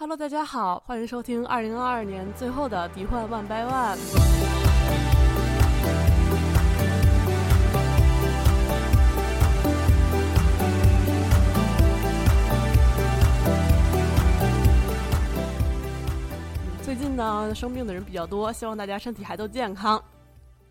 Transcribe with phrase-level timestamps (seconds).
[0.00, 3.98] Hello，大家好，欢迎收听二零二二年最后的《敌幻万百万》。
[16.82, 20.02] 最近呢，生病的人比较多，希望大家身体还都健康。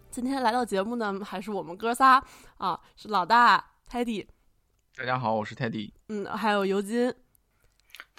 [0.10, 2.20] 今天来到节目呢，还是我们哥仨
[2.58, 4.26] 啊，是老大 Teddy，
[4.98, 5.92] 大家好，我是 Teddy。
[6.08, 7.14] 嗯，还有尤金，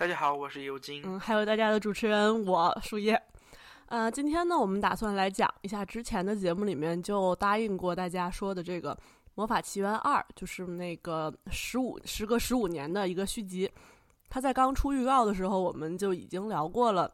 [0.01, 1.03] 大家好，我是尤金。
[1.05, 3.22] 嗯，还有大家的主持人我树叶。
[3.89, 8.95] 呃，今天呢，我们打算来讲一下之前的节目里面就答应过大家说的这个
[9.35, 13.71] 《魔法奇缘二》，就是那个十五时隔十五年的一个续集。
[14.31, 17.12] 它在刚出预告的时候，我们就已经聊过了。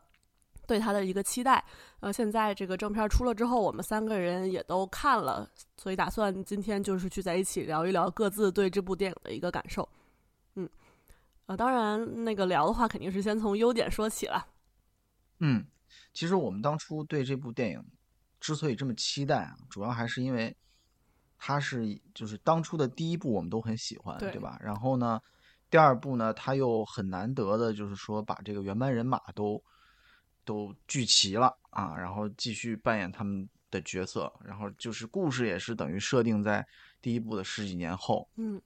[0.64, 1.64] 对他的一个期待，
[1.98, 9.88] 呃，现在这个正片出了之后，我们三个人也都看了，所以打算今天就是去在一起聊一聊各自对这部电影的一个感受。
[11.46, 14.46] 嗯，呃，当然那个聊的话，肯定是先从优点说起了。
[15.40, 15.66] 嗯，
[16.12, 17.84] 其实我们当初对这部电影
[18.38, 20.56] 之所以这么期待啊，主要还是因为
[21.38, 24.58] 它是就是当初的第一部，我们都很喜欢，对吧？
[24.60, 25.20] 然后呢，
[25.70, 29.62] 第二部呢，它又很难得的，就是说把这个原班人马都。
[30.46, 36.64] 都聚齐了啊，然后继续扮演他们的角色，然后就是故事也是等于设定在
[37.02, 38.62] 第一部的十几年后，嗯，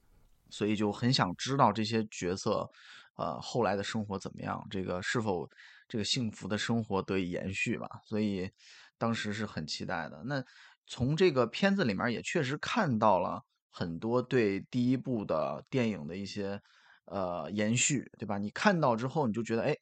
[0.51, 2.69] 所以就很想知道这些角色，
[3.15, 5.49] 呃，后来的生活怎么样，这个是否
[5.87, 8.51] 这个幸福的生活得以延续吧，所以
[8.97, 10.21] 当时是很期待的。
[10.25, 10.43] 那
[10.85, 16.61] 从这个片子里面也确实看到了很多对第一部的电影的一些
[17.05, 18.37] 呃延续，对吧？
[18.37, 19.75] 你看到之后你就觉得，哎。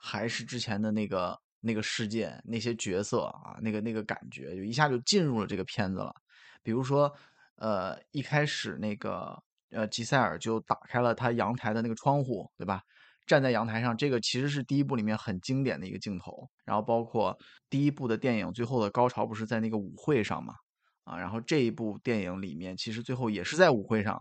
[0.00, 6.14] 还是之前的那个那个事件，那些角色啊，那个那个感觉，就一下就进入了这个片子了。
[6.62, 7.12] 比如说，
[7.56, 12.82] 呃，一开始那个呃吉塞尔就打开了他阳台的那个窗户，对吧？
[13.26, 16.48] 站在阳台上，这个其实是第一部里面很经典的一个镜头。
[16.64, 17.38] 然后包括
[17.68, 20.54] 第一部的电影最后的高潮不是在那个舞会上嘛？
[21.04, 24.18] 啊，然后这一部电影里面其实最后也是在舞会上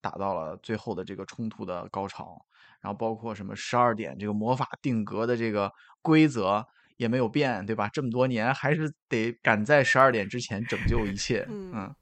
[0.00, 2.36] 打到了最后的这个冲突的高潮。
[2.80, 5.70] 然后包括什么十二点这个魔法定格的这个
[6.02, 6.64] 规则
[6.96, 7.88] 也没有变，对吧？
[7.92, 11.44] 这么多年还是得赶在十二点之前拯救一切。
[11.50, 11.94] 嗯嗯，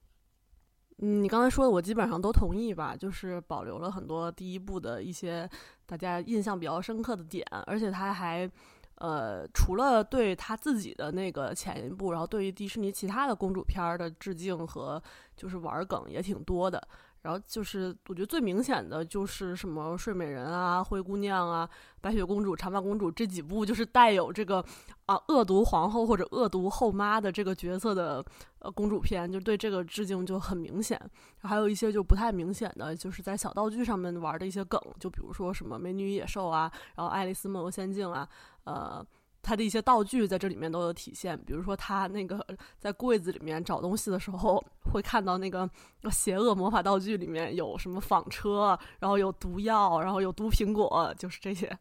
[0.99, 5.49] 嗯你刚才说的我基本上都同意吧，就是保留了很多第一部的一些
[5.87, 8.49] 大家印象比较深刻的点，而且他还
[8.97, 15.03] 呃除了对他自己的那个前一部，然后对于迪士尼其他的公主片儿的致敬和
[15.37, 16.81] 就是玩梗也挺多的。
[17.24, 21.66] 然后就是，我觉得最明显的就是什么睡美人啊、灰姑娘啊、
[22.02, 24.62] 白雪公主、长发公主这几部，就是带有这个
[25.06, 28.22] 啊恶毒皇后或者恶毒后妈的这个角色的
[28.58, 31.00] 呃公主片，就对这个致敬就很明显。
[31.38, 38.28] 还有一些就不太明显的，就是在小道具上面玩的一些梗，就比如说什么美女野兽啊，然后爱丽丝梦游仙境啊，
[38.64, 39.02] 呃。
[39.44, 42.44] 他的一些道具在这里面都有体现，比如说他那个
[42.78, 45.71] 在柜子里面找东西的时候，会看到那个
[46.10, 51.78] 邪恶魔法道具里面有什么纺车，然后有毒药，然后有毒苹果，就是这些。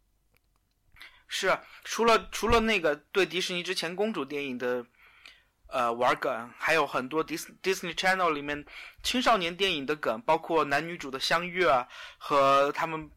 [1.26, 4.86] 是，除了除了那个对迪士尼之前公主电影的
[5.68, 8.64] 呃玩梗，还有很多迪斯 Disney Channel 里面
[9.02, 11.88] 青少年电影的梗，包括男女主的相遇啊
[12.18, 13.10] 和他们。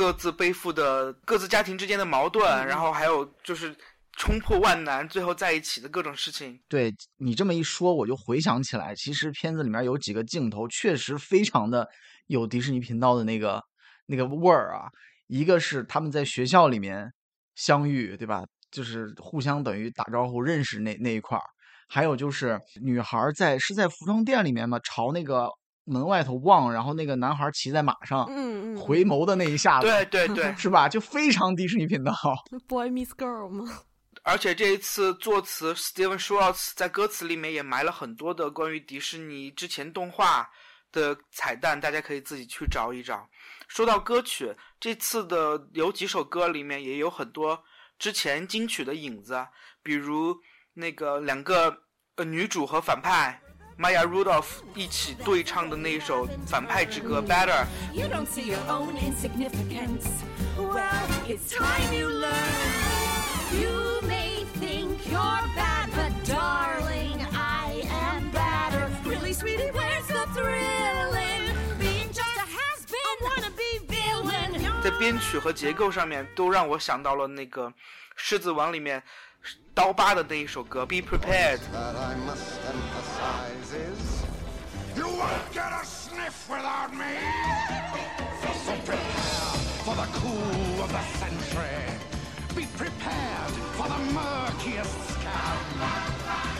[0.00, 3.76] 各自背负的各自家庭之间的矛盾，然后还有就是
[4.16, 6.58] 冲破万难最后在一起的各种事情。
[6.70, 11.86] 对你这么一说，我就回想起来，其实片子里面有几个镜头确实非常的
[12.28, 13.62] 有迪士尼频道的那个
[14.06, 14.88] 那个味儿啊。
[15.26, 17.12] 一个是他们在学校里面
[17.54, 18.42] 相遇，对吧？
[18.70, 21.44] 就是互相等于打招呼认识那那一块儿。
[21.88, 25.50] 还有就是女孩在是在服装店里面嘛，朝那个。
[25.84, 30.88] 门外头望，然后那个男孩骑在马上，嗯嗯，回眸的那一下子，对对对， 是吧？
[30.88, 32.12] 就非常迪士尼频道，
[32.68, 33.64] Boy Miss Girl 吗？
[34.22, 40.48] 而且这一次作词 Steven Schwartz 在歌词里面也埋了很多的关于迪士尼之前动画
[40.92, 43.26] 的彩蛋，大家可以自己去找一找。
[43.66, 47.64] 说到歌曲，这次的有几首歌里面也有很多
[47.98, 49.46] 之前金曲的影子，
[49.82, 50.36] 比如
[50.74, 51.84] 那个两个
[52.16, 53.40] 呃女主和反派。
[53.80, 57.64] Maya Rudolph 一起对唱的那一首反派之歌《Better》。
[74.82, 77.68] 在编曲和结构上面，都让我想到了那个
[78.14, 79.02] 《狮子王》里面。
[79.72, 81.56] 刀疤的那一首歌《Be Prepared》。
[85.19, 87.13] You won't get a sniff without me.
[88.63, 89.51] So prepare
[89.83, 91.83] for the coup of the century.
[92.55, 95.57] Be prepared for the murkiest scam.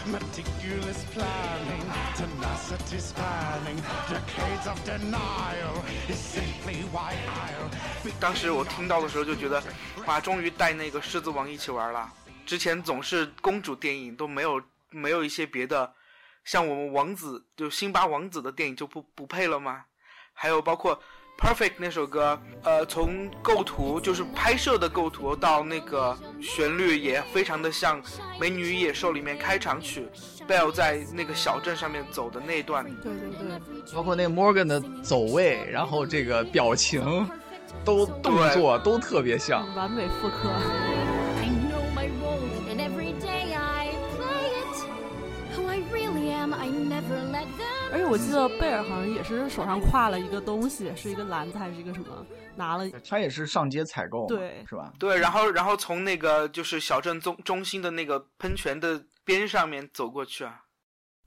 [0.08, 1.86] Meticulous planning,
[2.16, 7.70] tenacity spanning, decades of denial is simply why I'll
[8.04, 9.64] be 当时我听到的时候就觉得，
[10.06, 12.12] 哇，终于带那个狮子王一起玩了。
[12.46, 14.62] 之前总是公主电影都没有
[14.92, 15.92] 没有一些别的，
[16.45, 19.85] 像我们王子就辛巴王子的电影就不不配了吗？
[20.33, 20.99] 还有包括
[21.39, 28.03] Perfect 那首歌，呃，从构图就是拍摄的构图到那个旋律也非常的像
[28.39, 30.07] 《美女与野兽》里面开场曲
[30.47, 32.85] ，Belle 在那个小镇上面走的那段。
[32.85, 37.27] 对对对，包括那个 Morgan 的走位，然后这个表情，
[37.87, 39.67] 都动作都特别像。
[39.75, 40.51] 完美复刻。
[48.11, 52.27] 我记得贝尔好像也是手上挎了一个东西，是一个篮子还是一个什么，
[52.57, 54.93] 拿了他也是上街采购，对是吧？
[54.99, 60.61] 对，然后然后从那个就是小镇中中心的那个喷泉的边上面走过去啊。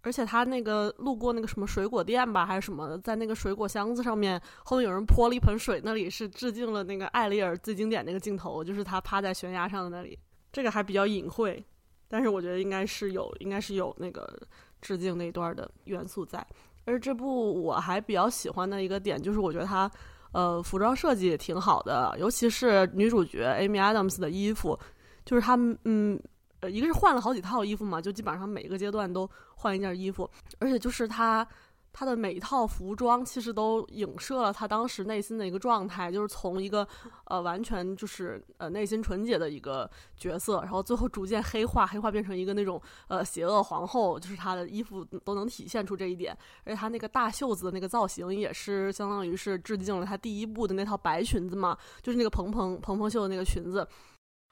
[0.01, 10.19] 而且他那个路过那个什么水果店吧，还是什么，在那个水果箱子上面，后面有人泼了一盆水，那里是致敬了那个艾丽尔最经典那个镜头，就是他趴在悬崖上的那里，
[10.51, 11.63] 这个还比较隐晦，
[12.09, 14.37] 但是我觉得应该是有，应该是有那个
[14.81, 16.45] 致敬那一段的元素在。
[16.85, 19.89] 而这部我还比较喜欢的一个点，就是我觉得它，
[20.31, 24.77] 呃，服装设计也挺好的，尤其是女主角 Amy Adams 的衣服，
[25.25, 26.19] 就是他们，嗯，
[26.59, 31.47] 呃，一个是换了好几套衣服嘛，就基本上每个阶段都换一件衣服，而且就是她
[31.93, 36.85] 她的每一套服装其实都影射了她当时内心的一个状态，就是从一个
[37.25, 53.87] 呃完全就是呃内心纯洁的一个角色，然后最后逐渐黑化，黑化变成一个那种呃邪恶皇后，就是她的衣服都能体现出这一点，而且她那个大袖子的那个造型也是相当于是致敬了她第一部的那套白裙子嘛，就是那个蓬蓬蓬蓬袖的那个裙子，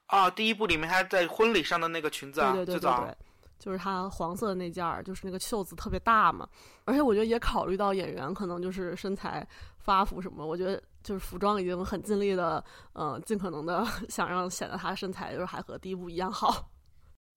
[0.07, 3.17] 啊，第一部里面她在婚礼上的那个裙子啊，对对对最早对对，
[3.61, 6.49] 就是他黄色的那件儿，就是那个袖子特别大嘛。
[6.83, 9.47] 而且我觉得也考虑到演员可能就是身材
[9.77, 12.63] 发福什么，我觉得就是服装已经很尽力的，
[12.93, 16.71] 呃，尽可能的 想让显得她身材就是还和第一部一样好。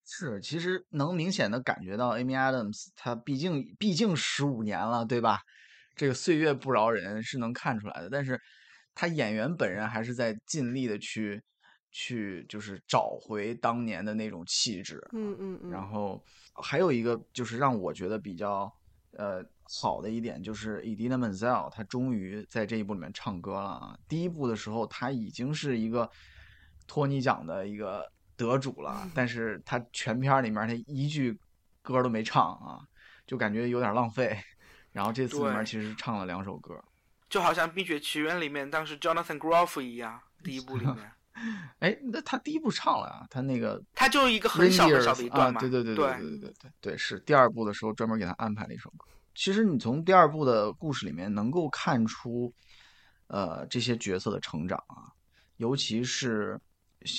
[0.06, 5.40] 是，其实能明显的感觉到 Amy Adams，她毕竟毕竟十五年了，对吧？
[5.94, 8.40] 这个岁月不饶人是能看出来的，但是
[8.94, 11.42] 她演员本人还是在尽力的去
[11.94, 15.00] 去就是找回当年的那种气质。
[15.12, 15.70] 嗯嗯嗯。
[15.70, 16.20] 然后
[16.54, 18.70] 还有一个就是让我觉得比较
[19.12, 23.98] 呃好的一点，就是 Edina Menzel，她终于在这一部里面唱歌了啊！
[24.08, 26.10] 第一部的时候，她已经是一个
[26.88, 31.38] 托尼奖的一个得主了，但是他全片里面他一句
[31.80, 32.82] 歌都没唱啊，
[33.24, 34.36] 就感觉有点浪费。
[34.90, 36.82] 然后这次里面其实唱了两首歌，
[37.28, 41.10] 就好像《冰雪奇缘》里面当时 Jonathan Groff 一样，第一部里面，
[41.80, 49.06] 哎，那他第一部唱了啊，他那个他就一个很小很小的一段嘛，啊，对对对对对对对对对，是第二部的时候专门给他安排了一首歌。
[49.34, 52.52] 其实你从第二部的故事里面能够看出，
[53.26, 55.10] 呃，这些角色的成长啊，
[55.56, 56.58] 尤其是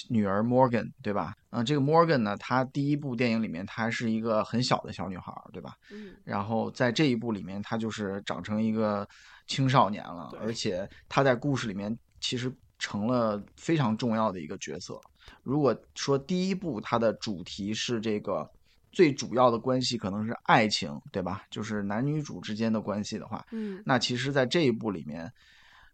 [0.10, 1.36] 女儿 Morgan，对吧？
[1.50, 5.76] 嗯、这个 Morgan 呢，她第一部电影里面她是一个很小的小女孩儿，对吧？
[5.92, 9.08] 嗯然后在这一部里面，她就是长成一个
[9.46, 15.00] 青少年了，而且她在故事里面其实成了非常重要的一个角色。
[15.44, 18.50] 如果说第一部它的主题是这个
[18.92, 21.44] 最主要的关系可能是爱情，对吧？
[21.50, 25.32] 就是男女主之间的关系的话，嗯，那其实在这一部里面，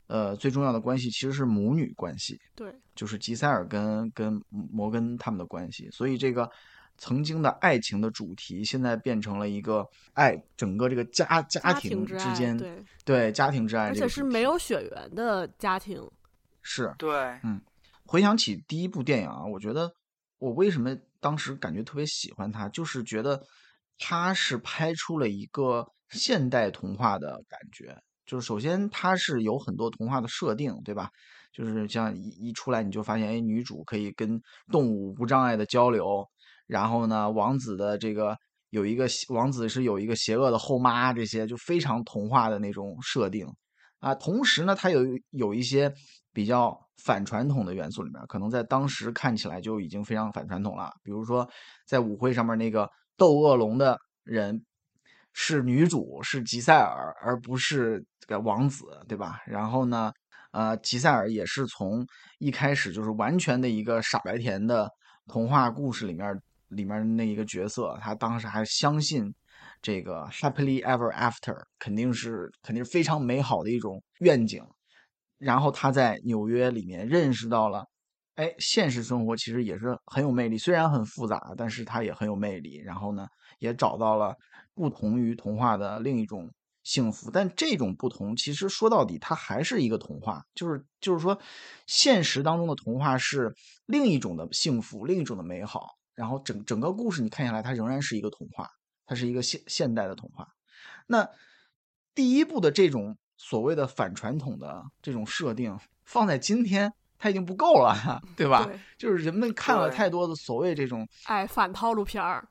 [0.07, 6.49] 呃，最重要的关系其实是母女关系，对，就是吉塞尔跟跟摩根他们的关系，所以这个
[6.97, 16.05] 曾经的爱情的主题，现在变成了一个爱整个这个家家家庭之间对，对家庭之爱而且是没有血缘的家庭。
[16.61, 17.61] 是对，嗯
[18.05, 19.91] 回想起第一部电影啊，我觉得
[20.37, 23.41] 我为什么当时感觉特别喜欢它，就是觉得
[23.97, 27.97] 它是拍出了一个现代童话的感觉。
[28.25, 31.09] 就是首先它是有很多童话的设定，对吧？
[31.51, 34.41] 就是像一一出来你就发现，哎，女主可以跟
[34.71, 36.25] 动物无障碍的交流，
[36.65, 38.37] 然后呢，王子的这个
[38.69, 43.45] 有一个王子是有一个邪恶的后妈，这些就非常童话的那种设定。
[43.99, 45.01] 啊，同时呢，它有
[45.31, 45.93] 有一些
[46.33, 50.91] 比较反传统的元素里面，可能在当时看起来就已经非常反传统了。
[51.03, 51.47] 比如说，
[51.85, 54.63] 在舞会上面那个斗恶龙的人
[55.33, 59.39] 是女主，是吉赛尔，而不是这个王子，对吧？
[59.45, 60.11] 然后呢，
[60.51, 62.05] 呃，吉赛尔也是从
[62.39, 64.89] 一开始就是完全的一个傻白甜的
[65.27, 69.33] 童话故事里面里面那一个角色，他当时还相信
[69.81, 74.63] 这个 happily ever after 肯定是肯定是非常美好的一种愿景。
[75.41, 77.85] 然后他在纽约里面认识到了，
[78.35, 82.77] 哎，现实生活其实也是很有魅力，虽然很复杂，但是它也很有魅力。
[82.77, 83.27] 然后呢，
[83.59, 84.35] 也找到了
[84.75, 86.47] 不同于童话的另一种
[86.83, 87.31] 幸福。
[87.31, 91.39] 但这种不同，其实说到底，它还是一个童话，就是就是说，
[91.87, 93.53] 现实当中的童话是
[93.87, 95.87] 另一种的幸福，另一种的美好。
[96.13, 98.69] 然后整整个故事你看下来，它仍然是一个童话，
[99.07, 100.47] 它是一个现现代的童话。
[101.07, 101.27] 那
[102.13, 108.63] 第一部的这种所谓的反传统的这种设定，放在今天它已经不够了， 对吧？
[108.65, 112.47] 对就是人们看了太多的所谓这种哎，反套路片儿，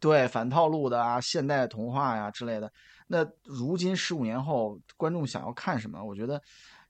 [0.00, 2.70] 对反套路的啊、现代童话呀之类的。
[3.06, 6.02] 那如今十五年后，观众想要看什么？
[6.02, 6.42] 我觉得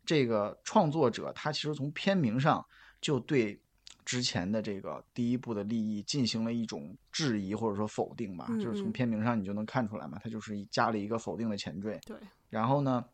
[0.07, 2.65] 这个创作者他其实从片名上
[3.03, 3.61] 就对
[4.05, 8.47] 之前的这个第一部的利益进行了一种质疑或者说否定吧。
[8.49, 12.01] 嗯就是从嗯片名上你就能看出来嘛，他就是加了一个否定的前缀。
[12.07, 12.17] 对，
[12.49, 13.05] 然后呢，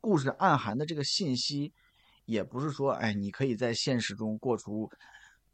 [0.00, 1.72] 故事暗含的这个信息，
[2.24, 4.88] 也不是说，哎，你可以在现实中过出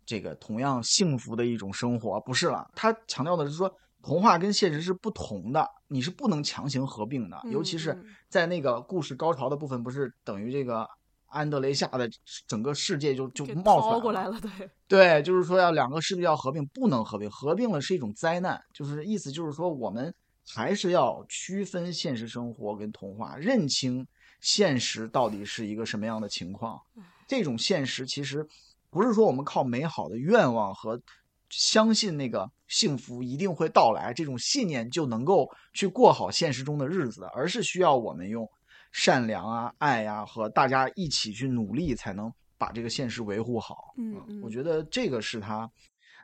[0.06, 2.68] 这个同样幸福的一种生活，不是了。
[2.74, 7.40] 他强调的是说，童话跟现实是不同的，你是不能强行合并的。
[7.50, 7.98] 尤其是
[8.28, 10.86] 在那个故事高潮的部分，不是等于这个
[11.26, 12.08] 安德雷夏的
[12.46, 18.60] 整个世界就就冒出来了来了，对， 对，就是说要两个世界要合并，不能合并，合并了是一种灾难。
[18.74, 20.14] 就是意思就是说，我们
[20.46, 24.06] 还是要区分现实生活跟童话，认清
[24.44, 26.78] 现实到底是一个什么样的情况。
[27.26, 28.46] 这种现实其实
[28.90, 31.00] 不是说我们靠美好的愿望和
[31.48, 38.46] 相信那个幸福一定会到来这种信念就能够去过好现实中的日子的，而是需要我们用
[38.92, 43.94] 善良啊、爱呀、和大家一起去努力，才能把这个现实维护好。
[43.96, 45.70] 嗯嗯我觉得这个是他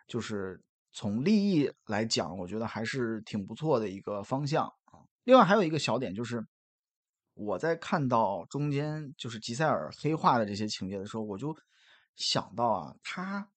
[0.07, 0.61] 就是
[0.93, 5.01] 从利益来讲，我觉得还是挺不错的一个方向啊。
[5.25, 6.45] 另外还有一个小点就是，
[7.35, 11.57] 我在看到中间就是吉塞尔黑化的这些情节的时候，我就
[12.17, 13.49] 想到啊，他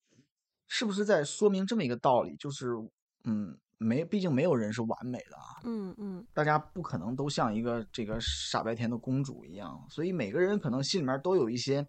[0.66, 2.68] 是不是在说明这么一个道理，就是
[3.24, 11.86] 嗯，没，毕竟没有人是完美的啊，嗯嗯大家不可能都像一个这个傻白甜的公主一样，所以每个人可能心里面都有一些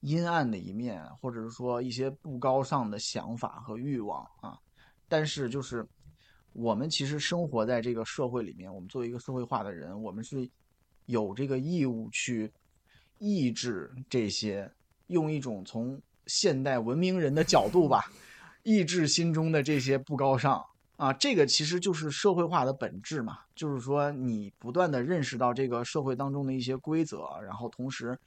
[0.00, 4.58] 阴暗的一面，或者是说一些不高尚的想法和欲望啊。
[5.08, 5.86] 但是就是
[6.52, 10.48] 我们其实生活在这个社会里面，我们作为一个社会化的人，我们是
[11.06, 12.52] 有这个义务去
[13.18, 14.70] 抑制这些，
[15.06, 18.04] 用一种从现代文明人的角度吧，
[18.62, 20.64] 抑制心中的这些不高尚。
[20.96, 28.18] 啊，这个其实就是社会化的本质嘛，就是说你不断的认识到这个社会当中的一些规则，然后同时，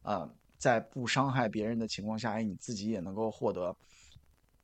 [0.00, 3.76] 呃，在不伤害别人的情况下，哎，你自己也能够获得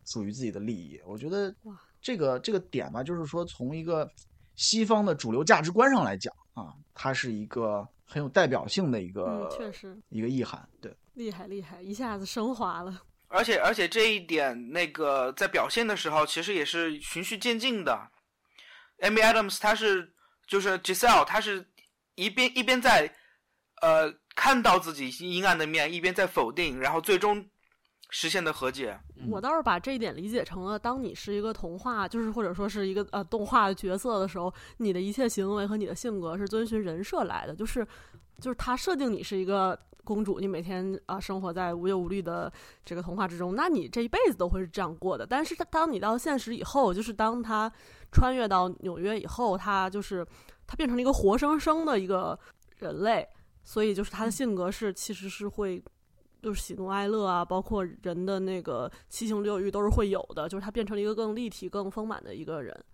[0.06, 0.98] 属于自己的利益。
[1.06, 4.10] 我觉得哇这个这个点吧，就是说从一个
[4.56, 10.68] 西方的主流价值观上来讲啊，它是一个很有代表性的一个、嗯，确实一个意涵。
[10.80, 13.02] 对，厉害厉害，一下子升华了。
[13.28, 18.10] 而且而且这一点，那个在表现的时候，其实也是循序渐进的。
[18.98, 20.12] Amy Adams 他是
[20.46, 21.66] 就是 Giselle，她是
[22.14, 23.10] 一边一边在
[23.80, 27.44] 呃看到自己阴暗的面，一边在否定，然后最终
[28.14, 28.96] 实现的和解。
[29.30, 37.84] 我倒是把这一点理解成了，当你是一个童话，就是或者说是一个呃动画的角色的时候，你的一切行为和你的性格是遵循人设来的，就是
[38.38, 42.52] 就是他设定你是一个公主，你每天啊、生活在无忧无虑的
[42.84, 45.26] 这个童话之中，那你这一辈子都会是这样过的。
[45.26, 47.72] 但是他当你到现实以后，就是当他
[48.12, 50.26] 穿越到纽约以后，他就是
[50.66, 52.38] 他变成了一个活生生的一个
[52.76, 53.26] 人类，
[53.64, 55.82] 所以就是他的性格是其实是会
[56.42, 62.84] 就是喜怒哀乐啊，包括人的那个七情六欲都是会有的，就是他变成了一个更立体、更丰满的一个人。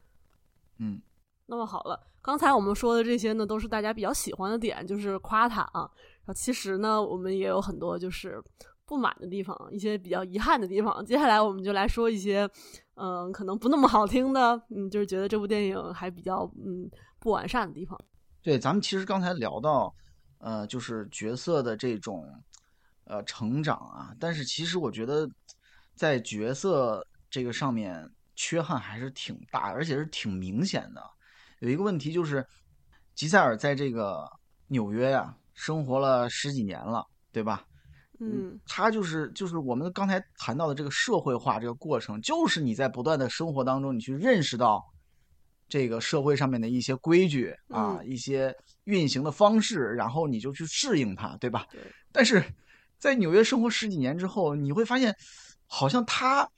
[0.78, 1.00] 嗯，
[1.46, 5.90] 那么好了，刚才我们说的这些呢，都是大家比较喜欢的点，就是夸他啊。
[6.24, 8.40] 然后其实呢，我们也有很多就是
[8.84, 11.04] 不满的地方，一些比较遗憾的地方。
[11.04, 12.48] 接下来我们就来说一些，
[12.96, 16.88] 嗯、可能不那么好听的，嗯，就是觉得这部电影还比较嗯
[17.18, 17.98] 不完善的地方。
[18.42, 19.92] 对，咱们其实刚才聊到，
[20.38, 22.24] 呃，就是角色的这种
[23.08, 25.28] 呃成长啊，但是其实我觉得
[25.94, 31.02] 在角色这个上面缺憾还是挺大，而且是挺明显的。
[31.60, 32.46] 有一个问题就是，
[33.14, 34.30] 吉塞尔在这个
[34.68, 37.64] 纽约呀、生活了十几年了，对吧？
[38.20, 44.84] 嗯他就是就是我们刚才谈到的这个社会化这个过程，就是你在不断的生活当中，你去认识到
[45.68, 48.52] 这个社会上面的一些规矩啊，嗯一些
[48.84, 51.66] 运行的方式，然后你就去适应它，对吧？
[51.70, 52.42] 对但是
[52.98, 55.14] 在纽约生活十几年之后，你会发现，
[55.66, 56.48] 好像他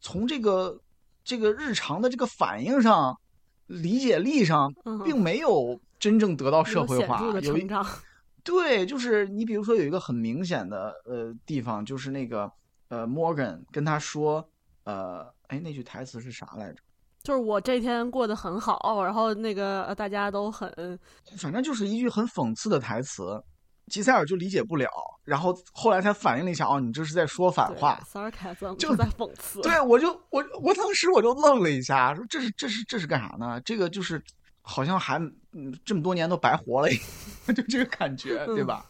[0.00, 0.80] 从这个
[1.24, 3.18] 这个日常的这个反应上、
[3.66, 7.86] 理解力上，嗯，并没有真正得到社会化有一成长。
[8.44, 12.50] 对，就是你比如说有一个很明显的呃地方，就是那个
[12.88, 14.48] 呃 Morgan 跟他说，
[14.84, 16.80] 呃，哎，那句台词是啥来着？
[17.22, 20.72] 就是我这天过得很好，然后那个呃大家都很
[21.36, 23.42] 反正就是一句很讽刺的台词，
[23.88, 24.88] 吉塞尔就理解不了，
[25.24, 28.00] 然后后来才反应了一下，哦，你这是在说反话。
[28.06, 29.60] sarcasm 就在讽刺。
[29.62, 33.60] 对，我就我我当时我就愣了一下，说这是这是这是干啥呢？
[33.62, 34.22] 这个就是
[34.60, 35.18] 好像还
[35.52, 36.96] 嗯这么多年都白活了一，
[37.52, 38.86] 就这个感觉，对吧？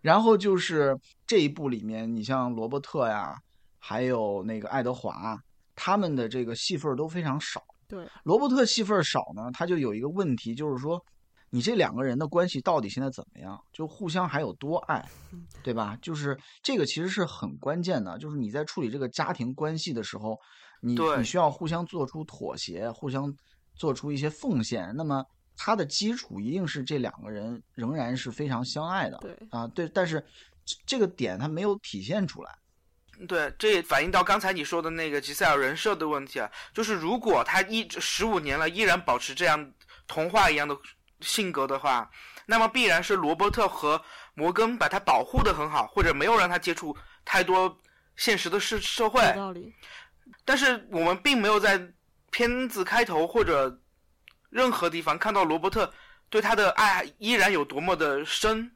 [0.00, 0.96] 然后就是
[1.26, 3.36] 这一部里面，你像罗伯特呀，
[3.78, 5.36] 还有那个爱德华，
[5.74, 7.62] 他们的这个戏份都非常少。
[7.88, 11.02] 对，罗伯特戏份少呢，他就有一个问题，就是说，
[11.50, 13.58] 你这两个人的关系到底现在怎么样？
[13.72, 15.04] 就互相还有多爱，
[15.62, 15.96] 对吧？
[16.02, 20.38] 就是这个其实是很关键的，就是你在处理这个家庭关系的时候，
[20.80, 23.34] 你对你需要互相做出妥协，互相
[23.74, 24.94] 做出一些奉献。
[24.94, 25.24] 那么
[25.56, 30.24] 它的基础一定是这两个人仍然是非常相爱的，对啊，对，但是
[30.64, 32.58] 这这个点它没有体现出来。
[33.26, 39.72] 对，这也反映到刚才你说的那个吉赛尔人设的问题啊，就是如果他一直十五年了依然保持这样
[40.06, 40.76] 童话一样的
[41.20, 42.10] 性格的话，
[42.46, 44.00] 那么必然是罗伯特和
[44.34, 47.76] 摩根把他保护的很好，或者没有让他接触太多
[48.16, 49.22] 现实的社社会。
[49.22, 49.72] 有道理。
[50.44, 51.80] 但是我们并没有在
[52.30, 53.80] 片子开头或者
[54.50, 55.90] 任何地方看到罗伯特
[56.28, 58.70] 对他的爱依然有多么的深，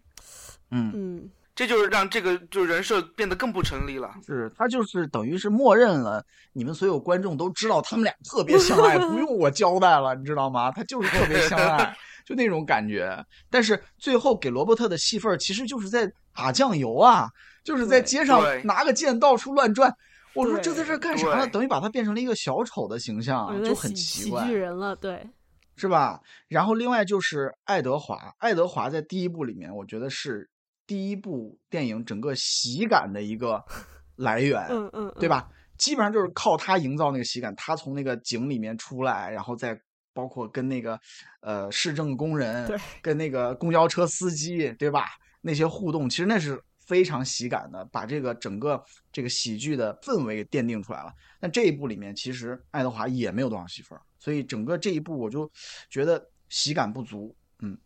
[0.71, 4.15] 嗯，嗯，这就是让这个就人设变得更不成立了。
[4.27, 10.71] 是他就是等于是默认了你们所有观众都知道他们俩特别相爱， 不用我交代了，你知道吗？
[10.71, 13.25] 他就是特别相爱，就那种感觉。
[13.51, 17.29] 但是最后给罗伯特的戏份儿其实就是在打酱油啊，
[17.65, 19.93] 就是在街上拿个剑到处乱转。
[20.35, 21.47] 我说这在这干啥呢？
[21.47, 24.47] 等于把他变成了一个小丑的形象就很奇怪。
[24.47, 25.29] 剧人了，对，
[25.77, 26.19] 是吧？
[26.49, 30.49] 然后另外就是爱德华，爱德华在第一部里面，我觉得是
[30.87, 33.63] 第一部电影整个喜感的一个
[34.17, 35.15] 来源，嗯嗯，嗯？
[35.21, 35.47] 对吧？
[35.77, 39.79] 基本上就是靠他营造那个喜感，他从那个井里面出来，然后再
[40.13, 40.99] 包括跟那个
[41.41, 45.07] 呃市政工人对，跟那个公交车司机，对吧？
[45.41, 51.13] 那些互动，其实那是非常喜感的，把这个整个这个喜剧的氛围给奠定出来了。
[51.41, 55.51] 但这一部里面，其实爱德华也没有多少戏份，所以整个这一部我就
[55.91, 57.35] 觉得喜感不足。
[57.61, 57.77] 嗯，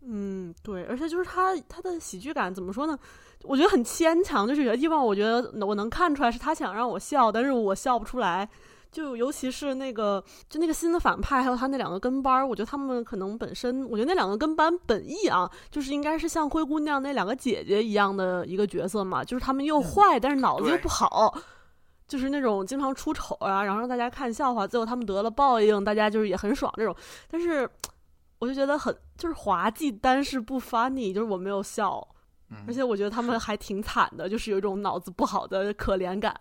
[0.00, 2.98] 嗯，对，而且就是他他的喜剧感怎么说呢？
[3.42, 8.48] 我觉得很牵强，就是有些地方我觉得我能看出来是他想让我笑，但是我笑不出来。
[8.92, 21.32] 就尤其是那个，就那个新的反派，还有他那两个跟班儿，我觉得他们可能本身，我觉得那两个跟班本意啊，就是应该是像灰姑娘那两个姐姐一样的一个角色嘛，就是他们又坏，但是脑子又不好，
[22.08, 26.94] 就是那种经常出丑啊，然后让大家看笑话，最后他们得了报应，大家就是也很爽这种。
[27.30, 27.68] 但是
[28.40, 32.04] 我就觉得很就是滑稽，但是不 funny，就是我没有笑，
[32.66, 36.34] 而且我觉得他们还挺惨的，就是有一种脑子不好的可怜感。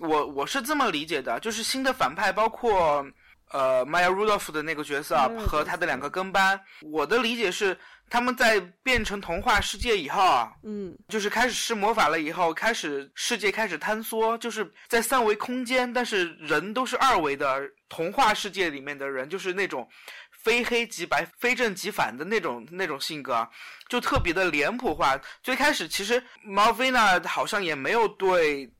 [0.00, 3.06] 我我是这么理解的，就是新的反派包括
[3.50, 7.78] 呃 Maya Rudolph 的那个角色啊和他的两个跟班，我的理解是
[8.10, 19.88] 他们在变成童话世界以后啊，嗯，就是开始施魔法了以后，开始世界开始坍缩，就是在三维空间，但是人都是二维的童话世界里面的人，就是那种
[20.30, 23.48] 非黑即白、非正即反的那种那种性格啊，
[23.88, 25.18] 就特别的脸谱化。
[25.42, 28.70] 最开始其实 Malvina 好像也没有对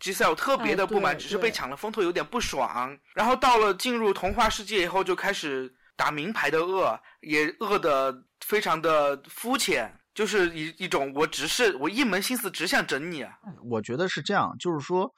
[0.00, 2.98] Giselle 特别的哎不满，对只是被抢了风头，有点不爽。
[3.14, 13.32] 然后到了进入童话世界以后，就开始打名牌的恶，也恶的非常的肤浅，就是一一种我只是我一门心思只想整你啊。
[13.64, 15.10] 我觉得是这样，就是说，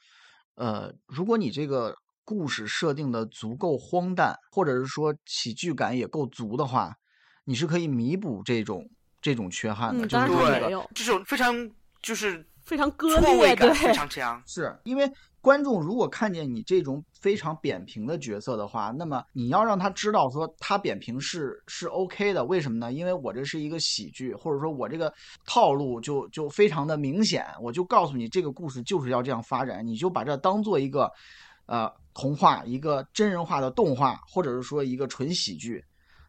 [0.55, 6.95] 呃，如果你这个故事设定的足够荒诞，或者是说喜剧感也够足的话，
[7.43, 8.89] 你是可以弥补这种
[9.21, 10.05] 这种缺憾的。
[10.05, 11.69] 嗯当然就是说这个他没有这种非常
[12.01, 14.39] 就是非常割裂，感非对，常强。
[14.45, 22.93] 是因为观众如果看见你这种非常扁平的角色的话，那么你要让他知道说他扁平是是 OK 的，为什么呢？
[22.93, 25.11] 因为我这是一个喜剧，或者说我这个
[25.47, 31.11] 套路就就非常的明显，我就告诉你这个故事就是要这样发展，你就把这当做一个
[31.65, 35.83] 呃童话，一个真人化的动画，或者是说一个纯喜剧。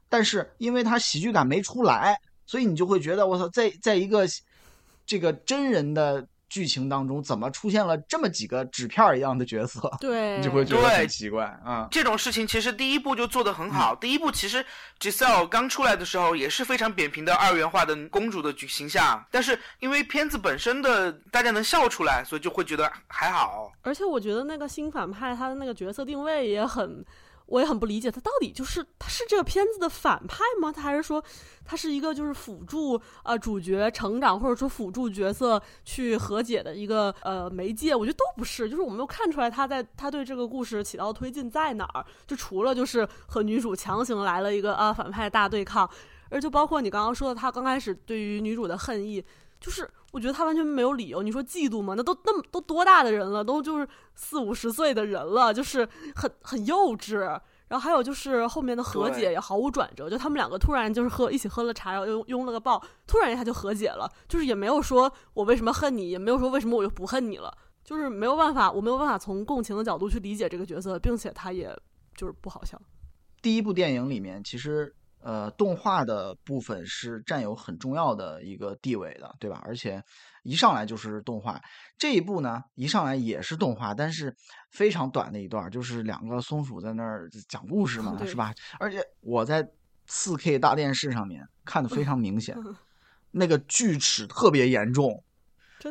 [0.09, 4.26] 但是因为他喜剧感没出来，所以你就会觉得我操，在在一个
[5.05, 9.91] 这个真人的剧情当中，怎么出现了这么几个纸片儿一样的角色？
[10.01, 11.89] 对， 你就会觉得对很奇怪啊。
[11.91, 13.95] 这种事情其实第一部就做得很好。
[13.95, 14.63] 第一部其实
[14.99, 23.73] Giselle 刚出来的时候也是非常扁平的二元化的公主的形象，但是因为片子本身的大家能笑出来，所以就会觉得还好。
[23.83, 27.05] 而且我觉得那个新反派他的那个角色定位也很，
[27.51, 30.73] 我也很不理解，他到底就是他是这个片子的反派吗？
[30.73, 31.23] 他还是说
[31.65, 37.95] 他是一个就是辅助呃主角成长或者说辅助角色去和解的一个呃媒介？
[37.95, 42.07] 我觉得都不是，就是我没有看出来他在他对这个故事起到推进在哪儿。
[42.27, 45.91] 就除了就是和女主强行来了一个啊反派大对抗，
[46.29, 49.25] 而就包括你刚刚说的，他刚开始对于女主的恨意，
[49.61, 51.23] 就是我觉得他完全没有理由。
[51.23, 51.94] 你说嫉妒吗？
[51.96, 57.40] 那都那么都多大的人了，都就是四五十岁的人了，就是很很幼稚。
[57.68, 71.73] 然后还有就是后面的和解也毫无转折，就他们两个突然就是喝一起喝了茶，然后拥拥了个抱，突然一下就和解了，就是也没有说我为什么恨你，也没有说为什么我就不恨你了，就是没有办法，我没有办法从共情的角度去理解这个角色，并且他也
[72.16, 72.77] 就是不好笑。
[73.40, 74.92] 第一部电影里面，其实
[75.23, 79.63] 呃动画的部分是占有很重要的一个地位的，对吧？
[79.65, 80.03] 而且
[80.43, 81.61] 一上来就是动画，
[81.99, 84.35] 这一部呢一上来也是动画，但是
[84.71, 88.55] 非常短的一段儿，就是两个松鼠在那儿讲故事嘛， 是吧？
[88.79, 89.69] 而且我在
[90.07, 92.57] 四 K 大电视上面看的非常明显，
[93.33, 95.23] 那个锯齿特别严重。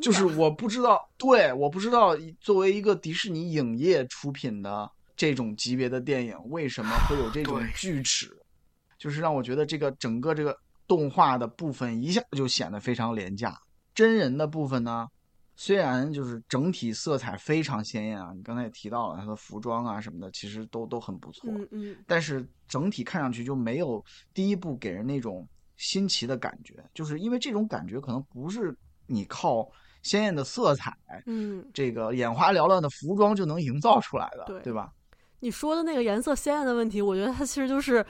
[0.03, 8.38] 就是我不知道， 对，我不知道作为一个迪士尼影业出品的这种级别的电影，为什么会有这种锯齿，
[8.99, 10.55] 就是让我觉得这个整个这个
[10.87, 13.57] 动画的部分一下就显得非常廉价。
[13.95, 15.07] 真人的部分呢，
[15.55, 28.75] 虽然就是整体色彩非常鲜艳啊，你刚才也提到了它的服装啊什么的，其实都都很不错，嗯嗯，但是整体看上去就没有第一部给人那种新奇的感觉，就是因为这种感觉可能不是
[29.07, 29.69] 你靠
[30.01, 34.91] 鲜艳的色彩、嗯，这个眼花缭乱的服装就能营造出来的，对对吧？
[35.41, 38.05] 你说的那个颜色鲜艳的问题，我觉得它其实就是，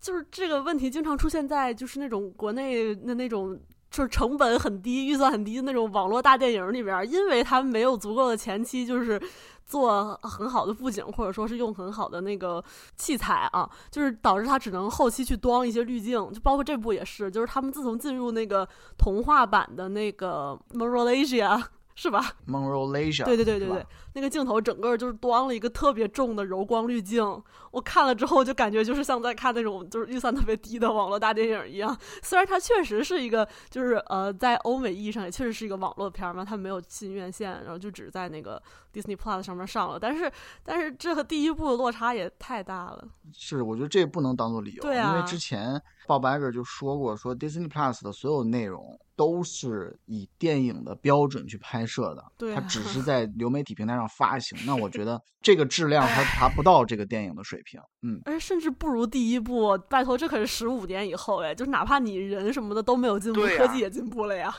[0.00, 3.58] 就是这个问题经常出现在就是那种国内的那种。
[3.90, 9.18] 就是成本很低、预算很低的那种网络大电影里边，因为他们没有足够的前期，就是
[9.64, 12.62] 做很好的布景，或者说是用很好的那个
[12.96, 21.58] 器材啊，就是导致他只能后期去装一些滤镜，就包括这部也是，就是他们自从进入那个童话版的那个 Malaysia
[22.00, 23.84] 是吧？Monroe 对对对对对，
[24.14, 27.24] 那个镜头整个就是端了一个特别重的柔光滤镜，
[27.72, 31.98] 我看了之后就感觉就是像在看那种就是预算特别低的网络大电影一样。
[32.22, 38.62] 虽然它确实是一个就是呃在欧美意义上也确实是一个网络片儿嘛，它没有进院线，然后就只在那个
[38.94, 40.30] Disney Plus 上面上了，但是
[40.62, 43.08] 但是这和第一部的落差也太大了。
[43.32, 54.56] 是，我觉得这不能当做理由，对啊因为之前 Bob Iger 就说过，说 Disney Plus 的所有内容都是以电影的标准去拍摄的，对啊它只是 在流媒体平台上发行。
[54.64, 58.22] 那我觉得这个质量还达不到这个电影的水平，嗯。
[58.24, 64.56] 而且甚至不如第一部，拜托，这可是十五年以后哎，就是哪怕你人什么的都没有进步，啊科技也进步了呀。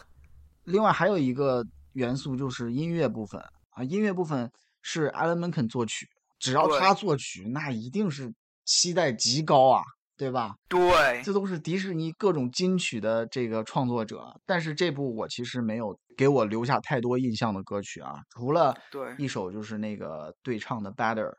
[0.65, 6.05] 另外还有一个元素就是音乐部分啊，音乐部分是 Alan Menken 作曲，
[6.37, 8.33] 只要他作曲，那一定是
[8.65, 9.81] 期待极高啊，
[10.19, 10.53] 对吧？
[10.67, 21.31] 对，这都是迪士尼各种金曲的这个创作者，但是这部我其实没有给我留下太多印象的歌曲啊，除了对一首就是那个对唱的 Better，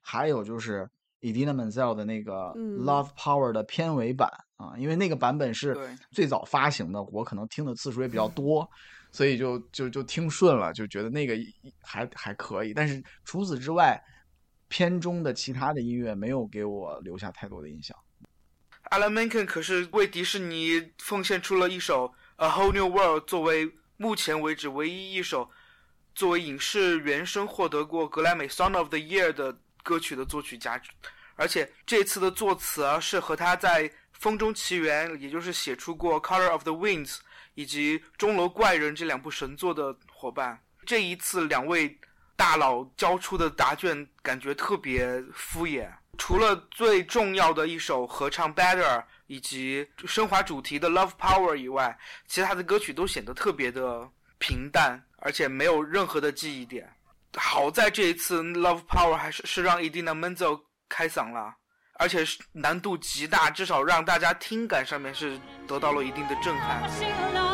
[0.00, 5.76] 还有就是 Idina Menzel 的那个嗯 Love Power 的片尾版啊，因为那个版本是
[6.10, 8.68] 最早发行的，我可能听的次数也比较多，
[9.12, 11.36] 所以就就就听顺了，就觉得那个
[11.84, 12.74] 还还可以。
[12.74, 14.02] 但是除此之外，
[14.66, 17.96] 片中的其他的音乐没有给我留下太多的印象。
[18.90, 25.50] Alan Menken 可是为迪士尼奉献出了一首《A Whole New World》作为目前为止唯一一首
[26.14, 30.80] 作为影视原声获得过格莱美 Song of the Year 的歌曲的作曲家，
[31.34, 37.14] 而且这次的作词啊是和他在《风中奇缘》也就是写出过《Color of the Winds》
[37.54, 40.62] 以及《钟楼怪人》这两部神作的伙伴。
[40.86, 41.98] 这一次两位
[42.36, 45.90] 大佬交出的答卷感觉特别敷衍。
[46.16, 51.96] 除了最重要的一首合唱《Better》以及升华主题的《Love Power》以外，
[52.26, 56.88] 其他的歌曲都显得特别的平淡，而且没有任何的记忆点。
[57.36, 61.54] 好在这一次《Love Power》还是是让 Idina Menzel 开嗓了，
[61.94, 67.53] 而且是难度极大，至少让大家听感上面是得到了一定的震撼。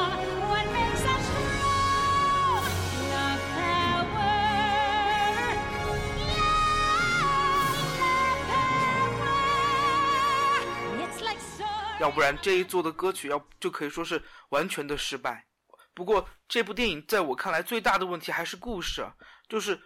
[12.00, 15.46] 要不然这一作的歌曲要就可以说是完全的失败。
[15.92, 19.06] 不过这部电影在我看来最大的问题还是故事，
[19.48, 19.78] 就是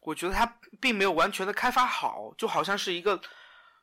[0.00, 0.44] 我觉得它
[0.80, 3.20] 并没有完全的开发好，就好像是一个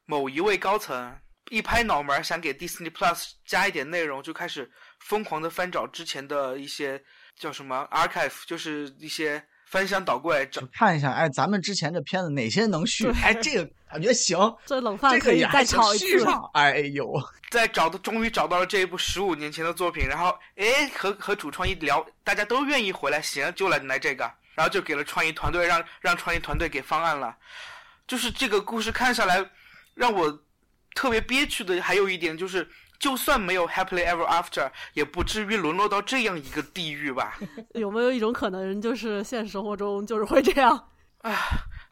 [0.06, 1.18] 某一位高层
[1.50, 7.02] 一拍脑门想给 Disney Plus 加一点内容，就开始疯狂的翻找之前的一些
[7.38, 13.04] 叫什么 archive，就是一些翻箱倒柜找看一下，哎，咱们之前这片子哪些能续？
[13.04, 16.06] 对哎，这个感觉行， 这冷饭可以再炒一次。
[16.08, 16.50] 续上。
[16.54, 17.14] 哎呦，
[17.52, 24.24] 在找的，终于找到了这一部十五年前的作品，然后哎和和主创一聊，大家都愿意回来，行，就来来这个，
[24.56, 27.36] 然后就给了创意团队，让让创意团队给方案了。
[28.08, 29.46] 就是这个故事看下来，
[29.94, 30.42] 让我
[30.96, 32.68] 特别憋屈的还有一点就是，
[33.00, 37.40] 就算没有 happily ever after，也不至于沦落到这样一个地狱吧。
[37.74, 40.90] 有没有一种可能，就是现实生活中就是会这样？
[41.22, 41.34] 啊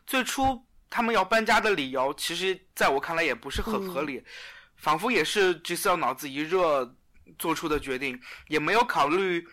[0.05, 4.23] 最初他们要搬家的理由，其实在我看来也不是很合理，
[4.75, 6.95] 仿佛也是 Giselle 脑子一热
[7.39, 9.45] 做出的决定，也没有考虑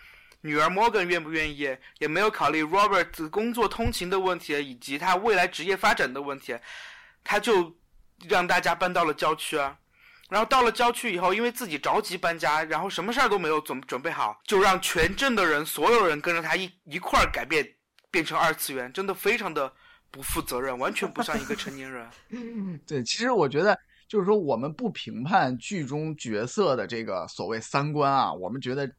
[0.43, 6.57] 女儿 Morgan 愿不愿意，也没有考虑 Robert 工作通勤的问题，以及他未来职业发展的问题，
[7.25, 7.77] 他就
[8.29, 9.77] 让大家搬到了郊区啊。
[10.31, 17.67] 然后到了郊区以后，因为自己着急搬家，然后什么事儿都没有准准备好，就让全镇的人所有人跟着他一一块儿改变，
[18.11, 19.71] 变成二次元，真的非常的
[20.11, 22.09] 不负责任，完全不像一个成年人。
[22.87, 28.91] 对， 其实我觉得就是说，我们不评判剧中角色的这个所谓三观啊，我们觉得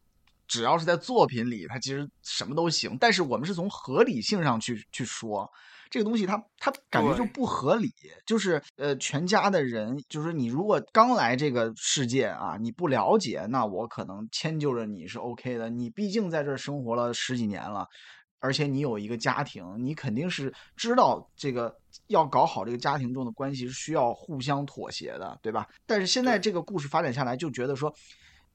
[0.48, 2.96] 只要是在作品里，他其实什么都行。
[3.00, 5.52] 但是我们是从合理性上去去说
[5.96, 7.90] 这个东西它，它感觉就不合理。
[8.26, 15.70] 就是呃，全家的人，就是你如果刚来这个世界啊，你不了解，那我可能迁就着你是 OK 的。
[15.70, 17.88] 你毕竟在这儿生活了十几年了。
[18.42, 21.74] 而且你有一个家庭，你肯定是知道这个
[22.08, 25.66] 要搞好这个家庭中的关系是需要互相妥协的，对吧？
[25.86, 27.96] 但是现在这个故事发展下来，就觉得说，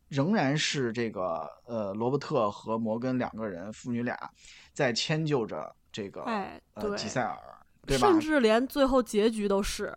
[0.09, 4.31] 仍然是这个呃罗伯特和摩根两个人父女俩
[4.75, 7.39] 在迁就着这个哎，对，呃吉塞尔，
[7.87, 8.09] 对吧？
[8.09, 9.97] 甚至连最后结局都是，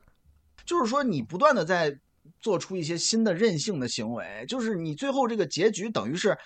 [0.66, 1.98] 就是说你不断的在
[2.40, 6.38] 做出一些新的任性的行为，就是你最后这个结局等于是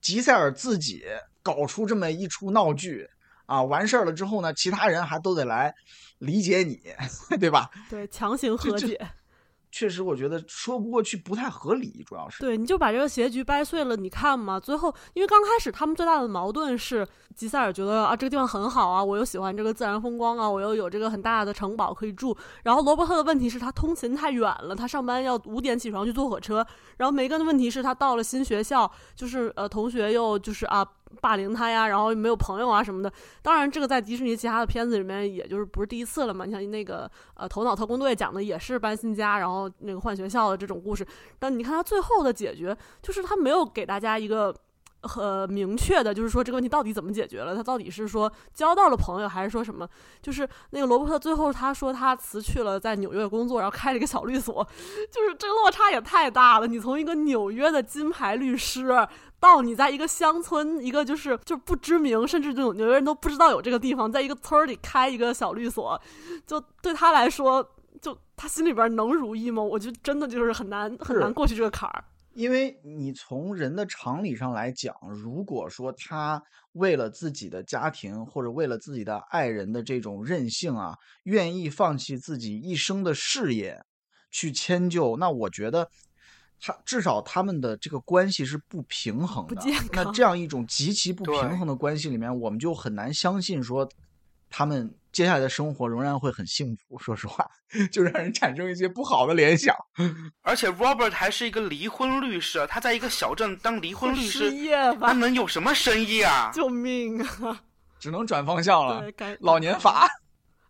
[0.00, 1.04] 吉塞尔自己
[1.42, 3.08] 搞出这么一出闹剧
[3.46, 5.74] 啊，完事儿了之后呢，其他人还都得来
[6.18, 6.80] 理解你，
[7.38, 7.70] 对吧？
[7.90, 9.10] 对，强行和就解。
[9.72, 12.40] 确实，我觉得说不过去，不太合理，主要是。
[12.40, 22.36] 对，你就把这个结局掰碎了，你看嘛，最后因为刚开始他们最大的矛盾是吉塞尔觉得啊这个地方很好啊，我又喜欢这个自然风光啊，我又有这个很大的城堡可以住。
[22.62, 26.64] 然后罗伯特的问题是他通勤太远了，他上班要五点起床去坐火车。
[26.98, 30.86] 然后梅根的问题是他到了新学校，就是呃同学又就是啊
[31.20, 33.12] 霸凌他呀，然后没有朋友啊什么的。
[33.42, 41.06] 当然这个在迪士尼其他的片子里面也就是不是第一次了嘛，你像那个呃头脑特工队讲的也是搬新家，然后那个换学校的这种故事。
[41.38, 44.54] 但你看他最后的解决，就是他没有给大家一个
[45.02, 47.54] 很明确的，就是说这个问题到底怎么解决了？
[47.54, 49.88] 他到底是说交到了朋友，还是说什么？
[50.20, 54.66] 就是那个罗伯特最后他说他辞去了在纽约工作，然后开了一个小律所，
[55.10, 56.66] 就是这个落差也太大了。
[56.66, 59.06] 你从一个纽约的金牌律师。
[59.42, 66.00] 到你在一个乡村，一个就是就不知名，甚至这种纽约人都不知道有这个地方，在一个村儿里开一个小律所，
[66.46, 67.68] 就对他来说，
[68.00, 69.60] 就他心里边能如意吗？
[69.60, 72.04] 我觉得真的就是很难很难过去这个坎儿。
[72.34, 76.40] 因为你从人的常理上来讲，如果说他
[76.74, 83.84] 为了自己的家庭或者为了自己的爱人的这种任性啊，愿意放弃自己一生的事业
[84.30, 85.90] 去迁就，那我觉得
[86.64, 89.60] 他至少他们的这个关系是不平衡的。
[89.92, 93.88] 那这样一种极其不平衡的关系里面，我们就很难相信说
[94.48, 96.96] 他们接下来的生活仍然会很幸福。
[96.98, 97.44] 说实话，
[97.90, 99.74] 就让人产生一些不好的联想。
[100.42, 106.52] 而且 Robert 还是一个离婚律师，他在一个小镇当离婚律师，业吧那，能有什么生意啊？
[106.54, 107.60] 救命啊！
[107.98, 109.04] 只能转方向了
[109.40, 110.08] 老年法。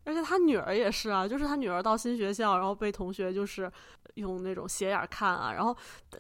[0.05, 3.71] 而且他女儿也是啊，就是他女儿到新学校，然后被同学就是
[4.15, 5.77] 用那种斜眼看啊，然后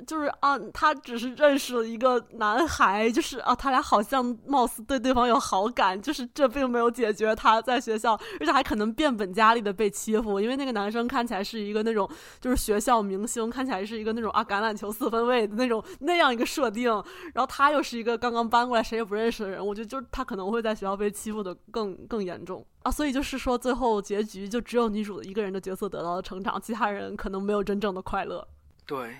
[0.06, 12.08] 就是啊，他只是认识了一个男孩，就是啊，他俩好像貌似对对方有好感，就是这并没有解决他在学校，而且还可能变本加厉的被欺负，因为那个男生看起来是一个那种
[12.40, 16.90] 就是学校明星，看起来是一个那种啊橄榄球四分卫的那种那样一个设定，
[17.34, 22.64] 然后他又是一个刚刚搬过来谁也不认识的人，我觉得就是他可能会在学校被欺负的更更严重。
[22.82, 28.46] 啊，所以就是说最后结局就只有女主一个人的角色得到了成长，其他人可能没有真 正的快乐
[28.86, 29.16] 对，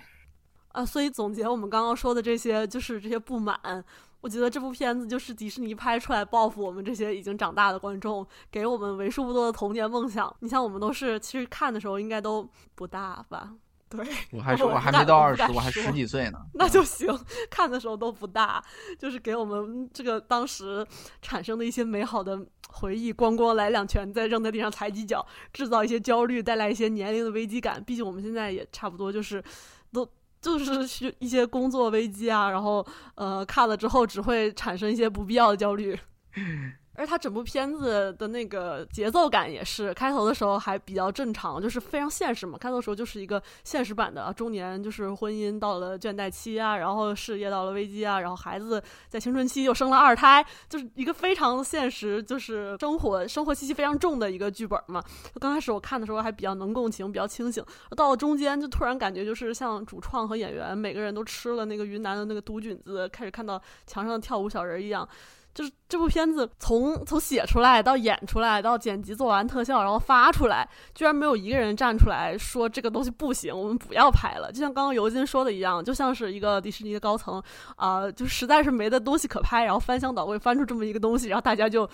[0.69, 0.85] 啊。
[0.85, 3.83] 所以总结我们刚刚说的这些，就是这些不满。
[4.21, 10.33] 我觉得这部片子就是迪士尼拍出来报复我们这些已经长大的观众，给我们为数不多的童年梦想。
[10.39, 13.53] 你像我们都是，其实看的时候应该都不大吧？
[13.95, 16.39] 对，我还说我我还没到二十，我还十几岁呢。
[16.55, 17.07] 那就行。
[17.49, 18.63] 看的时候都不大，
[18.97, 20.85] 就是给我们这个当时
[21.21, 27.83] 产生的一些美好的回忆，咣咣来两拳，再扔在地上踩几脚，制造一些焦虑，带来一些年龄的危机感。
[27.83, 29.43] 毕竟我们现在也差不多就是
[29.91, 30.09] 都。
[30.41, 35.97] 就是需一些工作危机啊，然后呃看了之后只会产生一些不必要的焦虑。
[36.95, 42.57] 而他整部片子的那个节奏感也是，开头的时候还比较正常，就是非常现实嘛。
[42.57, 55.03] 开头的时候就是一个现实版的啊中年，就是婚姻到了倦怠期啊，然后事业到了危机啊，然后孩子在青春期又生了二胎，就是一个非常现实，就是生活生活气息非常重的一个剧本嘛。
[55.39, 57.63] 刚开始我看的时候还比较能共情，比较清醒，
[57.97, 65.07] 到了中间就突然感觉就是像主创和演员每个人都吃了那个云南的那个毒菌子，开始看到墙上的跳舞小人一样。
[65.53, 74.51] 就是这部片子从从写出来到演出来到剪辑做完特效，然后发出来，居然没有一个人站出来说这个东西不行，我们不要拍了。
[74.51, 77.41] 就像刚刚尤金说的一样，就像是一个迪士尼的高层
[77.75, 81.87] 啊、就实在是没的东西可拍，然后翻箱倒柜翻出这么一个东西，然后大家就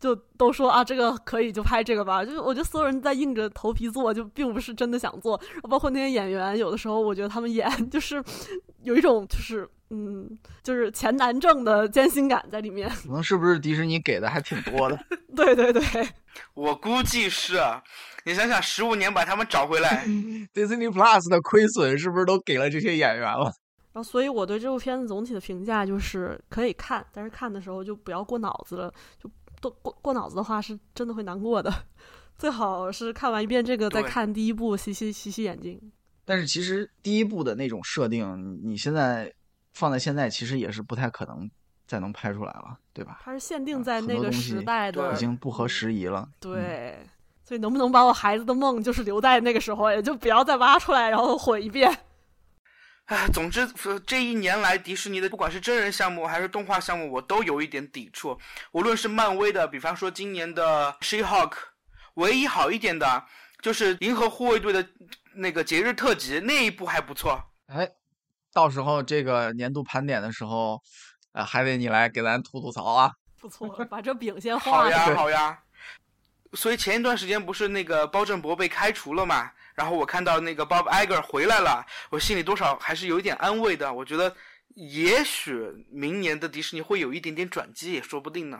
[0.00, 2.24] 就都说啊，这个可以就拍这个吧。
[2.24, 5.40] 就是我觉得所有人在硬着头皮做，就并不是真的想做。
[5.68, 8.22] 包括那些演员，有的时候我觉得他们演就是
[8.82, 12.88] 有一种就是嗯，就是钱难挣的艰辛感在里面。
[12.88, 14.98] 可能是不是迪士尼给的还挺多的？
[15.34, 15.82] 对对对，
[16.54, 17.58] 我估计是，
[18.24, 20.04] 你想想，十五年把他们找回来，
[20.54, 23.52] Disney Plus 的亏损是不是都给了这些演员了？
[23.92, 29.28] 然后所以我对这部片子总体的评价就是可以看，但是看的时候就不要过脑子了，就
[29.60, 31.72] 都过过脑子的话是真的会难过的。
[32.38, 35.80] 最好是看完一遍这个再看第一部，洗洗洗洗眼睛。
[36.24, 39.32] 但是其实第一部的那种设定，你现在
[39.72, 41.50] 放在现在，其实也是不太可能
[41.86, 43.18] 再能拍出来了，对吧？
[43.24, 46.28] 它是限定啊在那个时代的，已经不合时宜了。
[46.38, 46.98] 对，
[47.42, 51.90] 所以能不能把我孩子的梦就是留在那个时候，也就不要再挖出来，然后毁一遍。
[53.08, 58.38] 唉，总之呃这一年来，迪士尼的不管是真人项目还是动画项目，我都有一点抵触。
[58.72, 61.52] 无论是漫威的，比方说今年的 She-Hulk，
[62.14, 63.24] 唯一好一点的
[63.62, 64.86] 就是银河护卫队的
[65.36, 67.42] 那个节日特辑那一部还不错。
[67.68, 67.88] 哎，
[68.52, 70.82] 到时候这个年度盘点的时候，
[71.32, 73.12] 呃，还得你来给咱吐吐槽啊。
[73.40, 75.58] 不错，把这饼先画好呀，好呀。
[76.52, 79.50] 所以前一段时间不是那个包振博被开除了嘛？
[79.78, 83.94] 然后我看到那个 Bob Iger 回来了，我心里多少还是有一点安慰的。
[83.94, 84.34] 我觉得
[84.74, 85.54] 也许
[85.88, 88.58] 明年的迪士尼会有一点点转机，也说不定呢。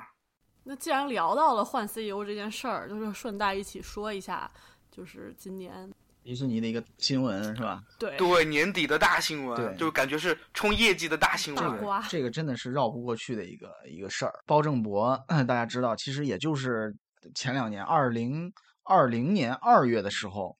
[0.62, 4.48] 那既然聊到了换 CEO 这件事儿，就是顺带一起说一下，
[4.92, 7.82] 就是今年迪士尼的一个新闻是吧？
[7.98, 11.64] 对对，年底的大新闻，对就感觉是冲业绩的大新闻。
[11.64, 14.32] 这个这个真的是绕不过去的一个一个事儿。
[14.46, 16.94] 包正博 大家知道，其实也就是
[17.34, 18.52] 前两年，二零
[18.84, 20.54] 二零年二月的时候，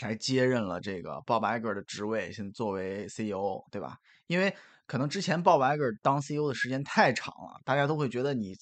[0.00, 3.98] 才接任了这个 Bob Iger 的职位，现在作为 CEO，对吧？
[4.28, 8.56] 因为可能之前 Bob Iger 当 CEO 的时间太长了，大家都会觉得你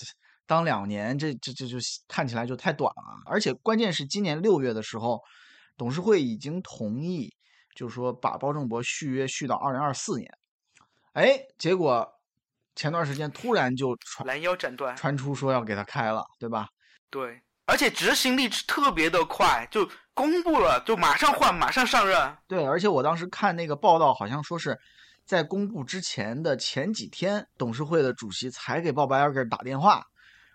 [0.47, 1.77] 当两年，这这这就
[2.09, 3.23] 看起来就太短了。
[3.27, 5.23] 而且关键是今年六月的时候，
[5.77, 7.33] 董事会已经同意，
[7.77, 10.29] 就是说把包正博续约续到二零二四年。
[11.13, 12.05] 哎，结果
[12.75, 16.67] 前段时间突然就传拦腰斩断，传出说要给他开了，对吧？
[17.11, 22.35] 对，而且执行力是特别的快，就公布了就马上换，马上上任。
[22.47, 24.79] 对，而且我当时看那个报道，好像说是
[25.27, 30.03] 在公布之前的前几天，董事会的主席才给鲍白尔打电话，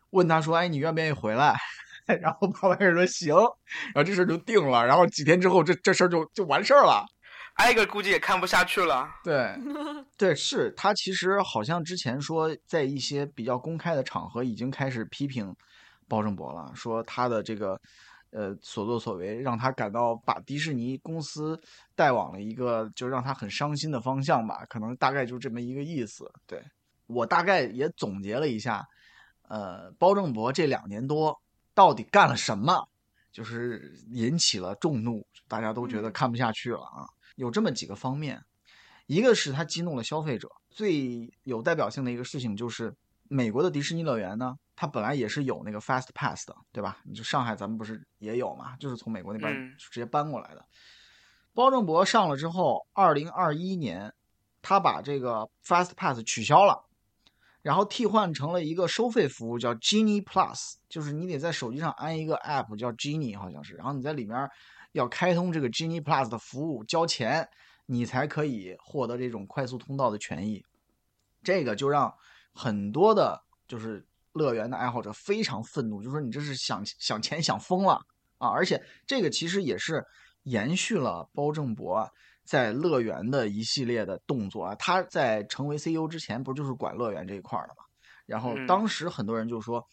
[0.10, 1.56] 问他说：“哎，你愿不愿意回来？”
[2.20, 3.36] 然后鲍白尔说：“行。”
[3.94, 4.84] 然后这事儿就定了。
[4.84, 7.06] 然后几天之后，这这事儿就就完事儿了。
[7.58, 9.08] 挨个估计也看不下去了。
[9.24, 9.56] 对，
[10.18, 15.56] 对，是他其实好像之前说，在一些比较公开的场合已经开始批评
[16.14, 17.82] 包正博了，说他的这个
[18.30, 21.60] 呃所作所为让他感到把迪士尼公司
[21.96, 26.32] 带往了一个就让他很伤心的方向吧，可能大概就这么一个意思。
[26.46, 26.64] 对
[27.08, 28.86] 我大概也总结了一下，
[29.48, 31.42] 呃，包正博这两年多
[31.74, 32.88] 到底干了什么，
[33.32, 37.10] 就是引起了众怒，大家都觉得看不下去了啊。
[37.38, 38.40] 有这么几个方面，
[39.08, 42.94] 一个是他激怒了消费者，最有代表性的一个事情就是
[43.34, 47.00] 美国的迪士尼乐园呢，它本来也是有那个 Fast Pass 的，对吧？
[47.04, 50.64] 你就上海咱们不是也有嘛，就是从美国那边嗯直接搬过来的。
[51.52, 54.14] 包正博上了之后，二零二一年，
[54.62, 56.86] 他把这个 Fast Pass 取消了，
[57.64, 64.48] 然后替换成了一个收费服务，叫 Genie Plus，就是你得在手机上安一个 App 叫 Genie，好像是，然后你在里面
[64.92, 67.50] 要开通这个 Genie Plus 的服务，交钱，
[67.88, 70.64] 你才可以获得这种快速通道的权益。
[71.44, 72.14] 这个就让
[72.54, 78.00] 很多的，就是乐园的爱好者非常愤怒，就说你这是想想钱想疯了
[78.38, 78.50] 啊！
[78.50, 80.06] 而且这个其实也是
[80.44, 82.10] 延续了包正博
[82.44, 84.76] 在乐园的一系列的动作啊。
[84.76, 87.84] 他在成为 CEO 之前，不就是管乐园这一块儿的嘛？
[88.26, 89.86] 然后嗯当时很多人就说，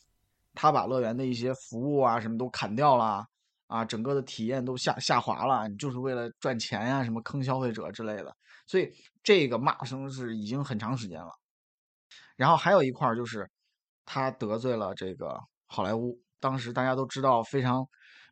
[0.55, 3.27] 他把乐园的一些服务啊什么都砍掉了。
[3.67, 8.37] 啊，整个的体验都下下滑了，你就是为了赚钱呀、什么坑消费者之类的，
[8.67, 8.93] 所以
[9.23, 11.31] 这个骂声是已经很长时间了。
[12.41, 13.47] 然后还有一块儿就是，
[14.07, 16.19] 他得罪了这个好莱坞。
[16.41, 17.87] 当时大家都知道非常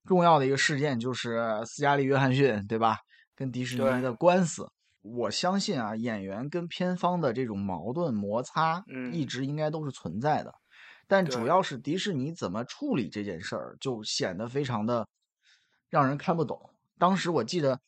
[0.06, 2.96] 重要的一个事件就是斯嘉丽·约翰逊，对吧？
[3.36, 4.66] 跟迪士尼的官司。
[5.02, 10.54] 我相信啊，演员跟片方的这种矛盾摩擦，嗯一直应该都是存在的。
[11.06, 15.06] 但主要是迪士尼怎么处理这件事儿，就显得非常的
[15.90, 16.58] 让人看不懂。
[16.98, 17.78] 当时我记得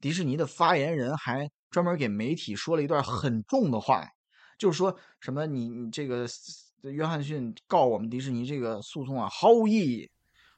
[0.00, 4.06] 迪士尼的发言人还专门给媒体说了一段很重的话，
[4.58, 6.26] 就是说什么你你这个
[6.82, 10.10] 约翰逊告我们迪士尼这个诉讼啊毫无意义，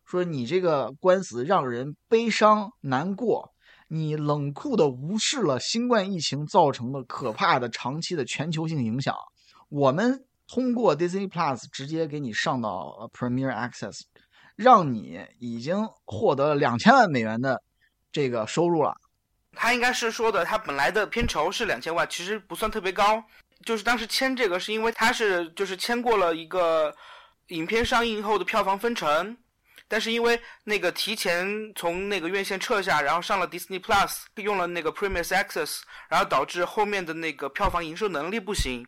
[0.04, 3.52] 说你这个官司让人悲伤难过，
[3.88, 9.14] 你冷酷的无视了新冠疫情造成的可怕的长期的全球性影响。
[9.68, 14.02] 我们通过 Disney Plus 直接给你上到 Premier Access，
[14.54, 17.62] 让你已经获得了两千万美元的
[18.12, 18.96] 这个收入了。
[19.52, 23.24] 他应该是说的，他本来的片酬是两千万，其实不算特别高。
[23.66, 26.94] 就是当时签这个是因为他是就是签过了一个
[27.48, 29.36] 影片上映后的票房分成，
[29.88, 38.86] 但是因为那个提前从那个院线撤下，然后上了 Disney Plus，用了那个 Premier Access，然后导致后面的那个票房营收能力不行。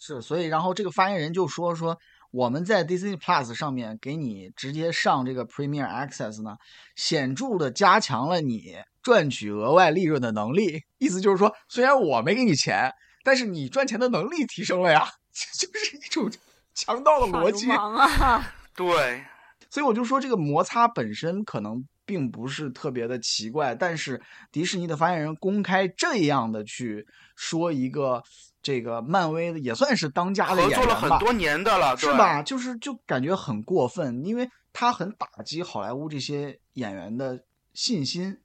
[0.00, 1.96] 是，所以然后这个发言人就说说
[2.32, 6.56] 我们在 Disney Plus 上面给你直接上这个 Premier Access 呢，
[6.96, 10.82] 显著的加强了你赚取额外利润的能力。
[10.98, 12.92] 意思就是说，虽然我没给你钱，
[13.22, 16.30] 但是你赚钱的能力提升了呀，这 就是一种
[16.74, 17.66] 强盗的逻辑。
[17.66, 18.52] 氓啊！
[18.74, 19.24] 对，
[19.70, 24.20] 所以我就说，这个摩擦本身可能并不是特别的奇怪，但是
[24.52, 27.06] 迪士尼的发言人公开这样的去
[27.36, 28.22] 说一个
[28.62, 32.42] 这个漫威的也算是当家的合演员吧，作了很多年的了，对是吧？
[32.42, 37.44] 就是就感觉很过分，因为他很打击好莱坞这些演员的
[37.74, 38.38] 信心，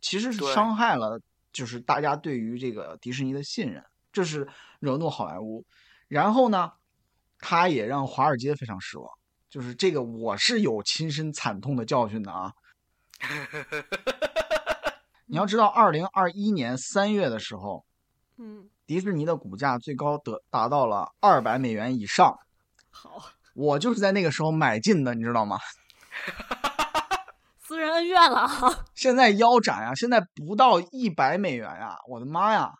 [0.00, 1.20] 其实是伤害了
[1.52, 4.46] 就是大家对于这个迪士尼的信任，这是
[4.78, 5.64] 惹怒好莱坞。
[6.08, 6.72] 然后呢，
[7.38, 9.08] 他也让华尔街非常失望，
[9.48, 12.52] 就是这个我是有亲身惨痛的教训的啊。
[15.26, 17.84] 你要知道，二零二一年三月的时候，
[18.36, 22.38] 嗯，迪士尼的股价最高得达到了二百美元以上。
[22.90, 25.58] 好， 我就是在那个时候买进的，你知道吗？
[27.64, 28.84] 私人恩怨了啊！
[28.94, 32.70] 现在腰斩呀，现在不到一百美元呀，我的妈呀，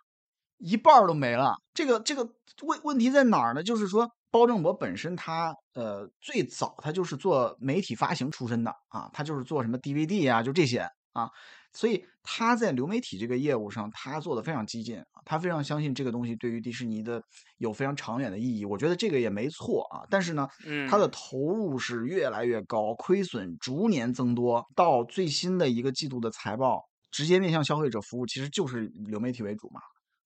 [0.63, 1.55] 一半儿都没了。
[1.75, 2.29] 这个这个
[2.63, 3.63] 问问题在哪儿呢？
[3.63, 11.29] 就是说，包正博本身他呃最早他就是做媒体发行出身的啊，他就是做什么 DVD 啊，就这些啊，
[11.73, 17.23] 所以他在流媒体这个业务上，他做的非常激进啊，他非常相信这个东西对于迪士尼的
[17.59, 18.65] 有非常长远的意义。
[18.65, 29.81] 我觉得这个也没错啊，但是呢，嗯，它的投入是越来越高，亏损逐年增多，到最新的一个季度的财报，直接面向消费者服务，其实就是流媒体为主嘛，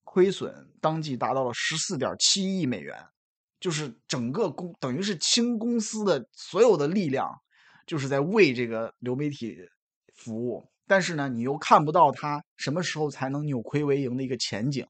[0.09, 2.97] 亏损当季达到了十四点七亿美元，
[3.59, 7.29] 就是整个公等于是轻公司的所有的力量，
[7.85, 9.57] 就是在为这个流媒体
[10.15, 14.87] 服务，但是呢，你又看不到它什么时候才能扭亏为盈的一个前景，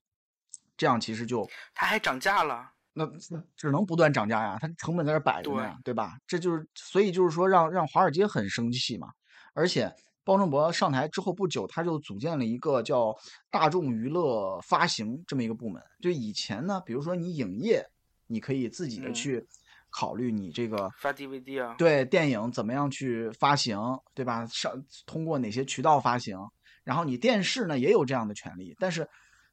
[0.77, 2.71] 这样其实就它还涨价了。
[2.93, 6.15] 那那只能不断涨价呀，它成本在这儿摆着呢呀，对吧？
[6.27, 9.07] 这就是所以就是说让让华尔街很生气嘛。
[9.53, 9.91] 而且
[10.27, 13.15] 包正博上台之后不久，他就组建了一个叫
[13.49, 15.81] 大众娱乐发行这么一个部门。
[16.01, 17.87] 就以前呢，比如说你影业，
[18.27, 19.47] 你可以自己的嗯去
[19.89, 23.79] 考虑你这个发 DVD 啊，对电影怎么样去发行，
[24.13, 24.45] 对吧？
[24.47, 24.73] 上
[25.05, 26.37] 通过哪些渠道发行？
[26.83, 29.07] 然后你电视呢也有这样的权利，但是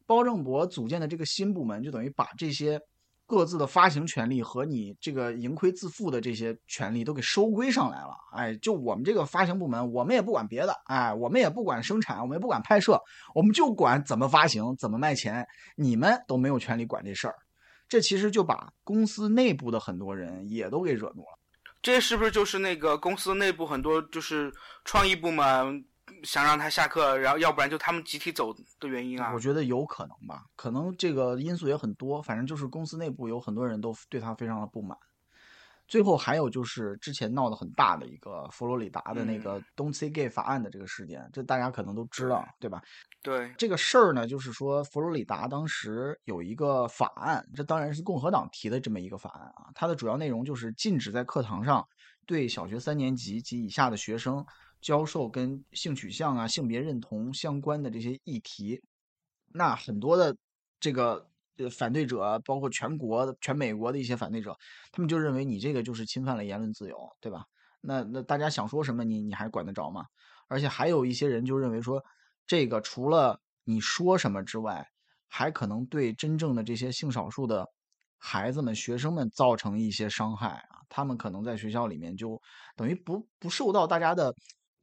[0.06, 2.80] 包正博组建的这个新部门就等于把这些
[3.26, 8.14] 各自的发行权利和你这个盈亏自负的这些权利都给收归上来了。
[8.32, 13.00] 哎，就我们这个发行部门，我们也不管别的，哎，我们也不管生产，我们也不管拍摄，
[13.34, 15.46] 我们就管怎么发行、怎么卖钱，
[15.76, 17.34] 你们都没有权利管这事儿。
[17.88, 21.38] 这其实就把公司内部的很多人也都给惹怒了。
[21.82, 24.52] 这是不是就是那个公司内部很多就是
[24.84, 25.84] 创意部门
[26.24, 29.38] 想让他下课，然后要不然就他们集体走的原因啊我？
[29.38, 34.96] 觉得有可能吧，可能这个因素也很多，反正就是公司内部有很多人都对他非常的不满。
[35.86, 42.82] 最后还有就是之前闹得很大的一个佛罗里达的那个 “Don't Say Gay” 法案的这个事件，这大家可能都知道，对吧？
[43.22, 49.70] 对，这个事儿呢，就是说佛罗里达当时有一个法案，这当然是共和党提的这么一个法案啊。
[49.74, 51.86] 它的主要内容就是禁止在课堂上
[52.24, 54.44] 对小学三年级及以下的学生
[54.84, 58.82] 教授跟性取向啊、性别认同相关的这些议题。
[59.50, 60.36] 那很多的
[60.78, 61.26] 这个
[61.72, 64.54] 反对者，包括全国、全美国的一些反对者，
[64.92, 67.46] 他们就认为你这个就是侵犯了言论自由，对吧？
[67.80, 70.04] 那那大家想说什么你，你还管得着吗？
[70.48, 72.04] 而且还有一些人就认为说，
[72.46, 74.86] 这个除了你说什么之外，
[75.28, 77.66] 还可能对真正的这些性少数的
[78.18, 80.84] 孩子们、学生们造成一些伤害啊。
[80.90, 82.38] 他们可能在学校里面就
[82.76, 84.34] 等于不不受到大家的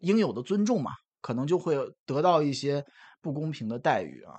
[0.01, 0.91] 应有的尊重嘛，
[1.21, 1.75] 可能就会
[2.05, 2.85] 得到一些
[3.21, 4.35] 不公平的待遇啊。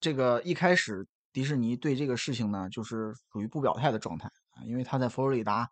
[0.00, 5.68] 这个一开始迪士尼对这个事情呢，就是属于不表态的状态啊，因为他在佛罗里达，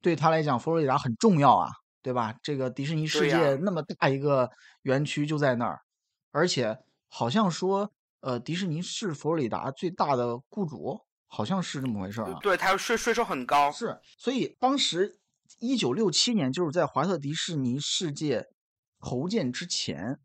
[0.00, 1.70] 对他来讲佛罗里达很重要啊，
[2.02, 2.34] 对吧？
[2.42, 4.48] 这个迪士尼世界那么大一个
[4.82, 5.80] 园区就在那儿，
[6.30, 12.38] 而且好像说，呃，迪士尼是佛罗里达最大的雇主，好像是这么回事儿啊。
[12.40, 15.18] 对，它税税收很高，是，所以当时
[15.58, 18.46] 一九六七年，就是在华特迪士尼世界
[19.02, 20.18] 筹建之前，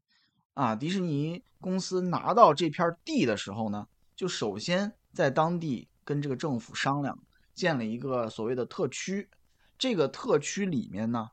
[0.53, 7.17] 啊，迪士尼公司拿到这片地的时候呢，就首先在当地跟这个政府商量，
[7.53, 9.29] 建了一个所谓的特区。
[9.77, 11.29] 这个特区里面呢，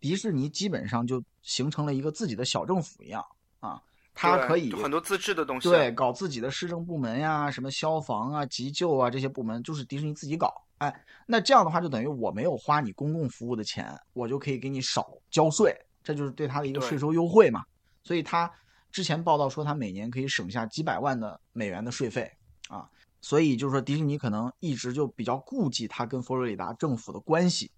[0.00, 3.24] 迪士尼基本上就形成了一个自己的小政府一样
[3.60, 3.80] 啊，
[4.12, 10.52] 它可以就很多自治的东西，对，搞自己的市政部门呀，什么消防啊、急救啊这些部门，就是迪士尼自己搞。
[10.78, 15.72] 哎，那这样的话，就等于我没有花你公共服务的钱，我就可以给你少交税，
[16.04, 17.64] 这就是对他的一个税收优惠嘛。
[18.04, 18.48] 所以他
[18.92, 22.30] 之前报道说，他每年可以省下几百万的美元的税费
[22.68, 22.88] 啊。
[23.20, 27.72] 所以就是说，迪士尼可能一直就比较顾忌他跟佛罗里达政府的关系。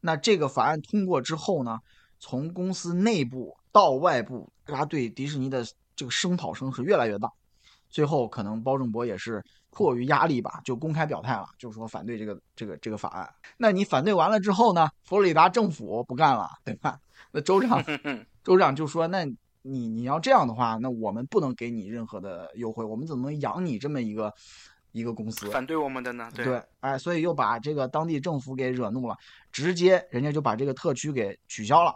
[0.00, 1.80] 那这个法案通过之后呢，
[2.20, 5.66] 从公司内部到外部，大家对迪士尼的
[5.96, 7.28] 这个声讨声是越来越大。
[7.90, 13.28] 最后可能包正博也是迫于压力吧，就公开表态了，就是说反对这个这个这个法案。
[13.56, 17.00] 那你反对完了之后呢，佛罗里达政府不干了，对吧？
[17.32, 17.82] 那州长
[18.44, 19.24] 州长就说，那
[19.62, 24.32] 你你要这样的话，那我们不能给你任何的优惠，我们怎么能养你这么一个
[24.92, 25.48] 一个公司？
[25.50, 29.16] 反对我们的呢，对，哎，所以又把这个当地政府给惹怒了，
[29.50, 31.94] 直接人家就把这个特区给取消了，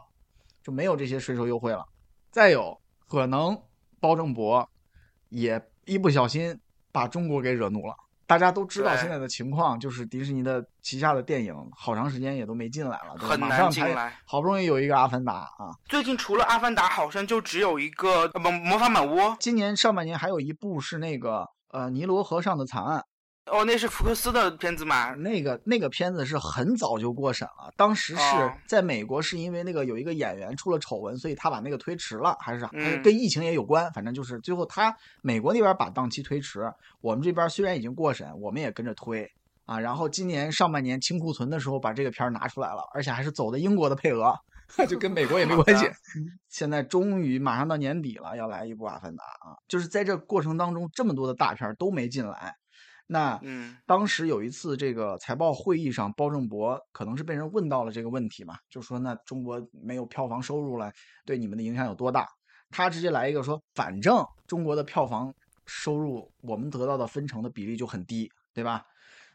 [0.63, 1.85] 就没有这些税收优惠了。
[2.31, 3.61] 再有可能
[4.01, 4.67] 包正博
[5.29, 6.59] 也一不小心
[6.97, 7.95] 把中国给惹怒了。
[8.27, 23.05] 大家都知道现在的情况，就是迪士尼的旗下的电影好长时间也都没进来了，很难进来好不容易有一个《阿凡达》啊，最近除了《阿凡达》，好像就只有一个呃不魔法满屋今年上半年还有一部是那个呃尼罗河上的惨案，
[23.47, 25.13] 哦，那是福克斯的片子嘛？
[25.15, 32.67] 那个那个片子是很早就过审了，当时是哦在美国是因为那个有一个演员出了丑闻，所以他把那个推迟了，还是啥？
[32.73, 36.61] 还是嗯跟疫情也有关，反正就是最后他美国那边把档期推迟，
[37.01, 39.31] 我们这边虽然已经过审，我们也跟着推
[39.65, 39.79] 啊。
[39.79, 44.35] 然后今年上半年清库存的时候把这个片儿拿出来了，而且还是走的英国的配额，
[44.89, 45.89] 就跟美国也没关系。
[46.51, 49.55] 现在终于马上到年底了，要来一部《阿凡达》啊！
[49.69, 52.57] 就是在这过程当中，这么多的大片都没进来，
[53.07, 60.91] 那嗯，当时有一次这个财报会议上，包正博可能是被人问到了这个问题嘛，就说那中国没有票房收入了，
[61.25, 62.27] 对你们的影响有多大？
[62.71, 65.33] 他直接来一个说，反正中国的票房
[65.67, 68.83] 收入我们得到的分成的比例就很低，对吧？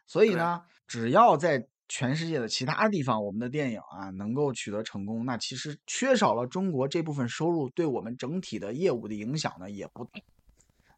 [0.05, 10.21] 所以呢，只要在全世界的其他地方，我们的电影啊能够取得成功，那其实缺少了中国这部分收入，对我们整体的业务的影响呢也不大。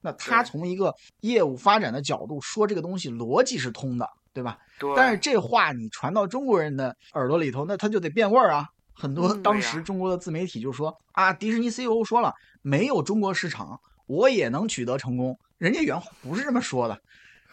[0.03, 4.57] 那他从一个业务发展的角度说这个东西逻辑是通的，对吧？
[4.77, 4.93] 对。
[4.95, 8.67] 但是这话你传到中国人的耳朵里头，那他就得变味儿啊。
[8.93, 15.35] 很多嗯当时中国的自媒体就说啊，迪士尼 CEO 说了，没有中国市场，我也能取得成功。
[15.57, 16.99] 人家原话不是这么说的，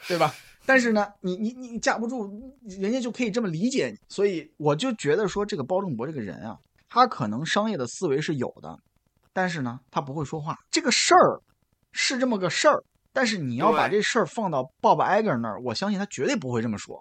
[0.09, 0.35] 对吧？
[0.67, 2.29] 但是呢，你你你架不住，
[2.69, 3.97] 人家就可以这么理解你。
[4.09, 8.79] 所以我就觉得说，这个包正博这个人啊，他可能商业的思维是有的，
[9.33, 10.59] 但是呢，他不会说话。
[10.71, 11.41] 这个事儿
[11.93, 12.83] 是这么个事儿，
[13.13, 17.01] 但是你要把这事儿放到 Bob Iger 那儿，我相信他绝对不会这么说，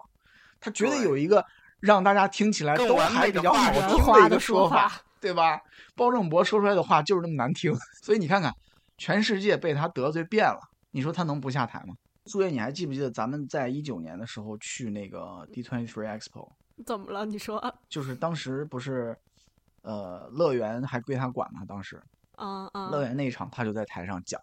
[0.60, 1.44] 他绝对对有一个
[1.80, 5.60] 让大家听起来都还比较好听的一个说说法对吧？
[5.94, 8.52] 包正博说出来的话就是那么难听，所以你看看，
[8.96, 10.58] 全世界被他得罪遍了，
[10.90, 11.94] 你说他能不下台吗？
[12.26, 16.50] 苏月，你还记不记得咱们在一九年的时候去那个 D twenty three Expo，
[16.86, 17.24] 怎么了？
[17.26, 19.16] 你说啊就是当时不是，
[19.82, 21.62] 呃，乐园还归他管吗？
[21.66, 22.00] 当时
[22.36, 22.88] 啊啊！
[22.90, 24.40] 乐园那一场他就在台上讲，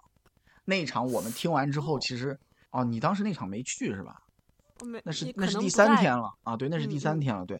[0.69, 2.37] 那一场我们听完之后，其实
[2.71, 4.21] 哦，你当时那场没去是吧？
[5.05, 7.45] 那是那是第三天了啊，对，那是第三天了。
[7.45, 7.59] 对，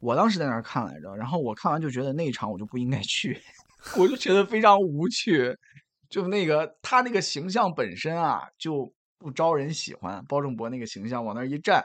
[0.00, 3.40] 我当时在那儿看来着，然后我看完就觉得那一场我就不应该去，
[3.96, 5.56] 我就觉得非常无趣，
[6.08, 11.84] 就那个他那个形象本身啊就不招人喜欢，包正博那个形象往那儿一站，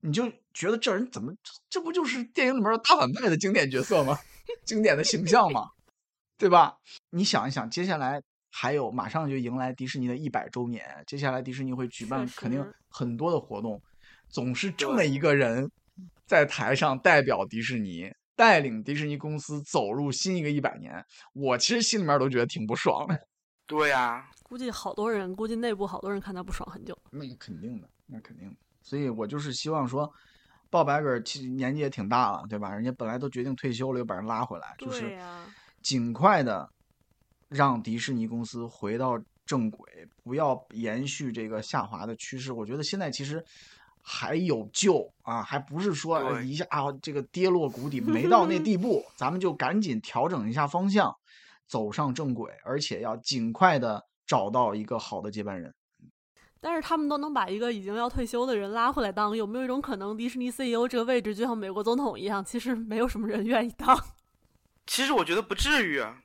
[0.00, 4.18] 你就觉得这人怎么这这不就是电影里面的大反派的经典角色吗？
[4.64, 5.68] 经典的形象吗，
[6.38, 6.76] 对吧？
[7.10, 8.22] 你想一想，接下来
[8.58, 13.78] 还有马上就迎来迪士尼的一百周年，接下来迪士尼会举办肯定很多的活动，
[14.30, 15.70] 总是这么一个人
[16.24, 21.04] 在台上代表迪士尼，带领迪士尼公司走入新一个一百年，
[21.34, 23.20] 我其实心里面都觉得挺不爽的。
[23.68, 26.96] 对呀、估计好多人，估计内部好多人看他不爽很久。
[27.10, 28.56] 那肯定的，那肯定的。
[28.82, 30.10] 所以我就是希望说，
[30.70, 32.72] 鲍白格其实年纪也挺大了，对吧？
[32.74, 35.14] 人家本来都决定退休了，又把人拉回来，就是、
[35.82, 36.66] 尽快的
[37.48, 42.52] 让迪士尼公司回到正轨，不要延续这个下滑的趋势。
[42.52, 43.44] 我觉得现在其实
[44.02, 51.14] 还有救啊，还不是说一下啊这个跌落谷底，没到那地步， 咱们就赶紧调整一下方向，
[51.66, 55.72] 走上正轨，而且要尽快的找到一个好的接班人。
[56.58, 63.96] 但是他们都能把一个已经要退休的人拉回来当，有没有一种可能，迪士尼 CEO 这个位置就像美国总统一样，其实没有什么人愿意当？
[64.86, 66.18] 其实我觉得不至于，啊，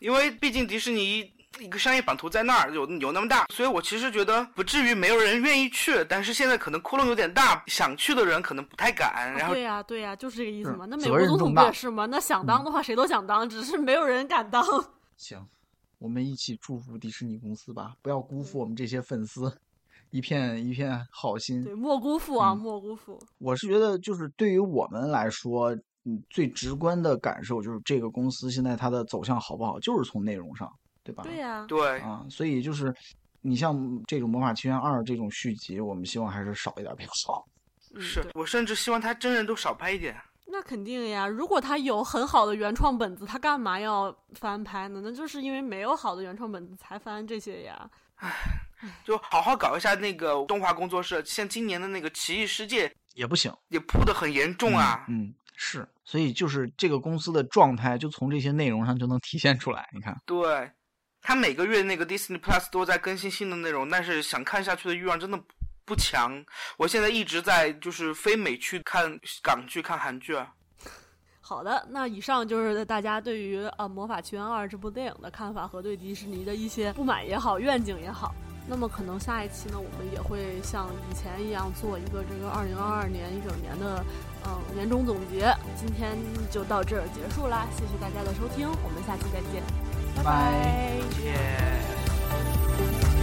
[0.00, 6.04] 因为毕竟迪士尼一个商业版图在那儿有有那么大，所以我其实觉得不至于没有人愿意去。
[6.04, 9.32] 但是现在可能窟窿有点大，想去的人可能不太敢。
[9.36, 10.84] 然后对呀、对呀、就是这个意思嘛。
[10.86, 12.06] 那美国总统不也是吗？
[12.06, 14.62] 那想当的话，谁都想当，只是没有人敢当。
[15.16, 15.44] 行，
[15.98, 19.52] 我们一起祝福迪士尼公司吧，不要辜负我们这些粉丝
[20.10, 21.64] 一片一片好心。
[21.64, 23.20] 对，莫辜负啊，嗯莫辜负。
[23.38, 25.76] 我是觉得，就是对于我们来说，
[26.08, 30.72] 嗯，最直观的感受就是这个公司现在它的走向好不好，就是从内容上，
[31.04, 31.22] 对吧？
[31.24, 32.94] 对呀、对，啊，所以就是
[33.42, 37.46] 你像这种《魔法奇缘二》这种续集，我们希望还是少一点比较好。
[37.94, 40.16] 嗯，是我甚至希望他真人都少拍一点。
[40.50, 41.26] 那肯定呀。
[41.26, 45.00] 如果他有很好的原创本子，他干嘛要翻拍呢？
[45.04, 47.90] 那就是因为没有好的原创本子才翻这些呀。
[49.04, 55.04] 就好好搞一下那个动画工作室，像今年的那个《奇异世界》也不行，也铺的很严重啊。
[55.08, 59.88] 嗯，嗯，是，所以就是这个公司的状态，就从这些内容上就能体现出来。
[59.92, 60.70] 你看，对，
[61.20, 65.44] 他每个月那个 Disney Plus 都在更新新的内容，但是想看下去的欲望真的不
[65.84, 66.44] 不强。
[66.76, 70.54] 我现在一直在就是非美剧看港剧、看韩剧啊。
[71.40, 78.32] 好的，那以上就是大家对于呃《魔法奇缘二》这部电影的看法和对迪士尼的一些不满也好、愿景也好。
[78.68, 84.04] 那么可能下一期呢，我们也会像以前一样做一个这个二零二二年一整年的
[84.44, 85.52] 嗯年终总结。
[85.74, 86.16] 今天
[86.50, 89.62] 就到这儿结束啦，谢谢大家的收听，我们下期再见，
[90.16, 90.52] 拜拜拜
[91.24, 93.17] 耶。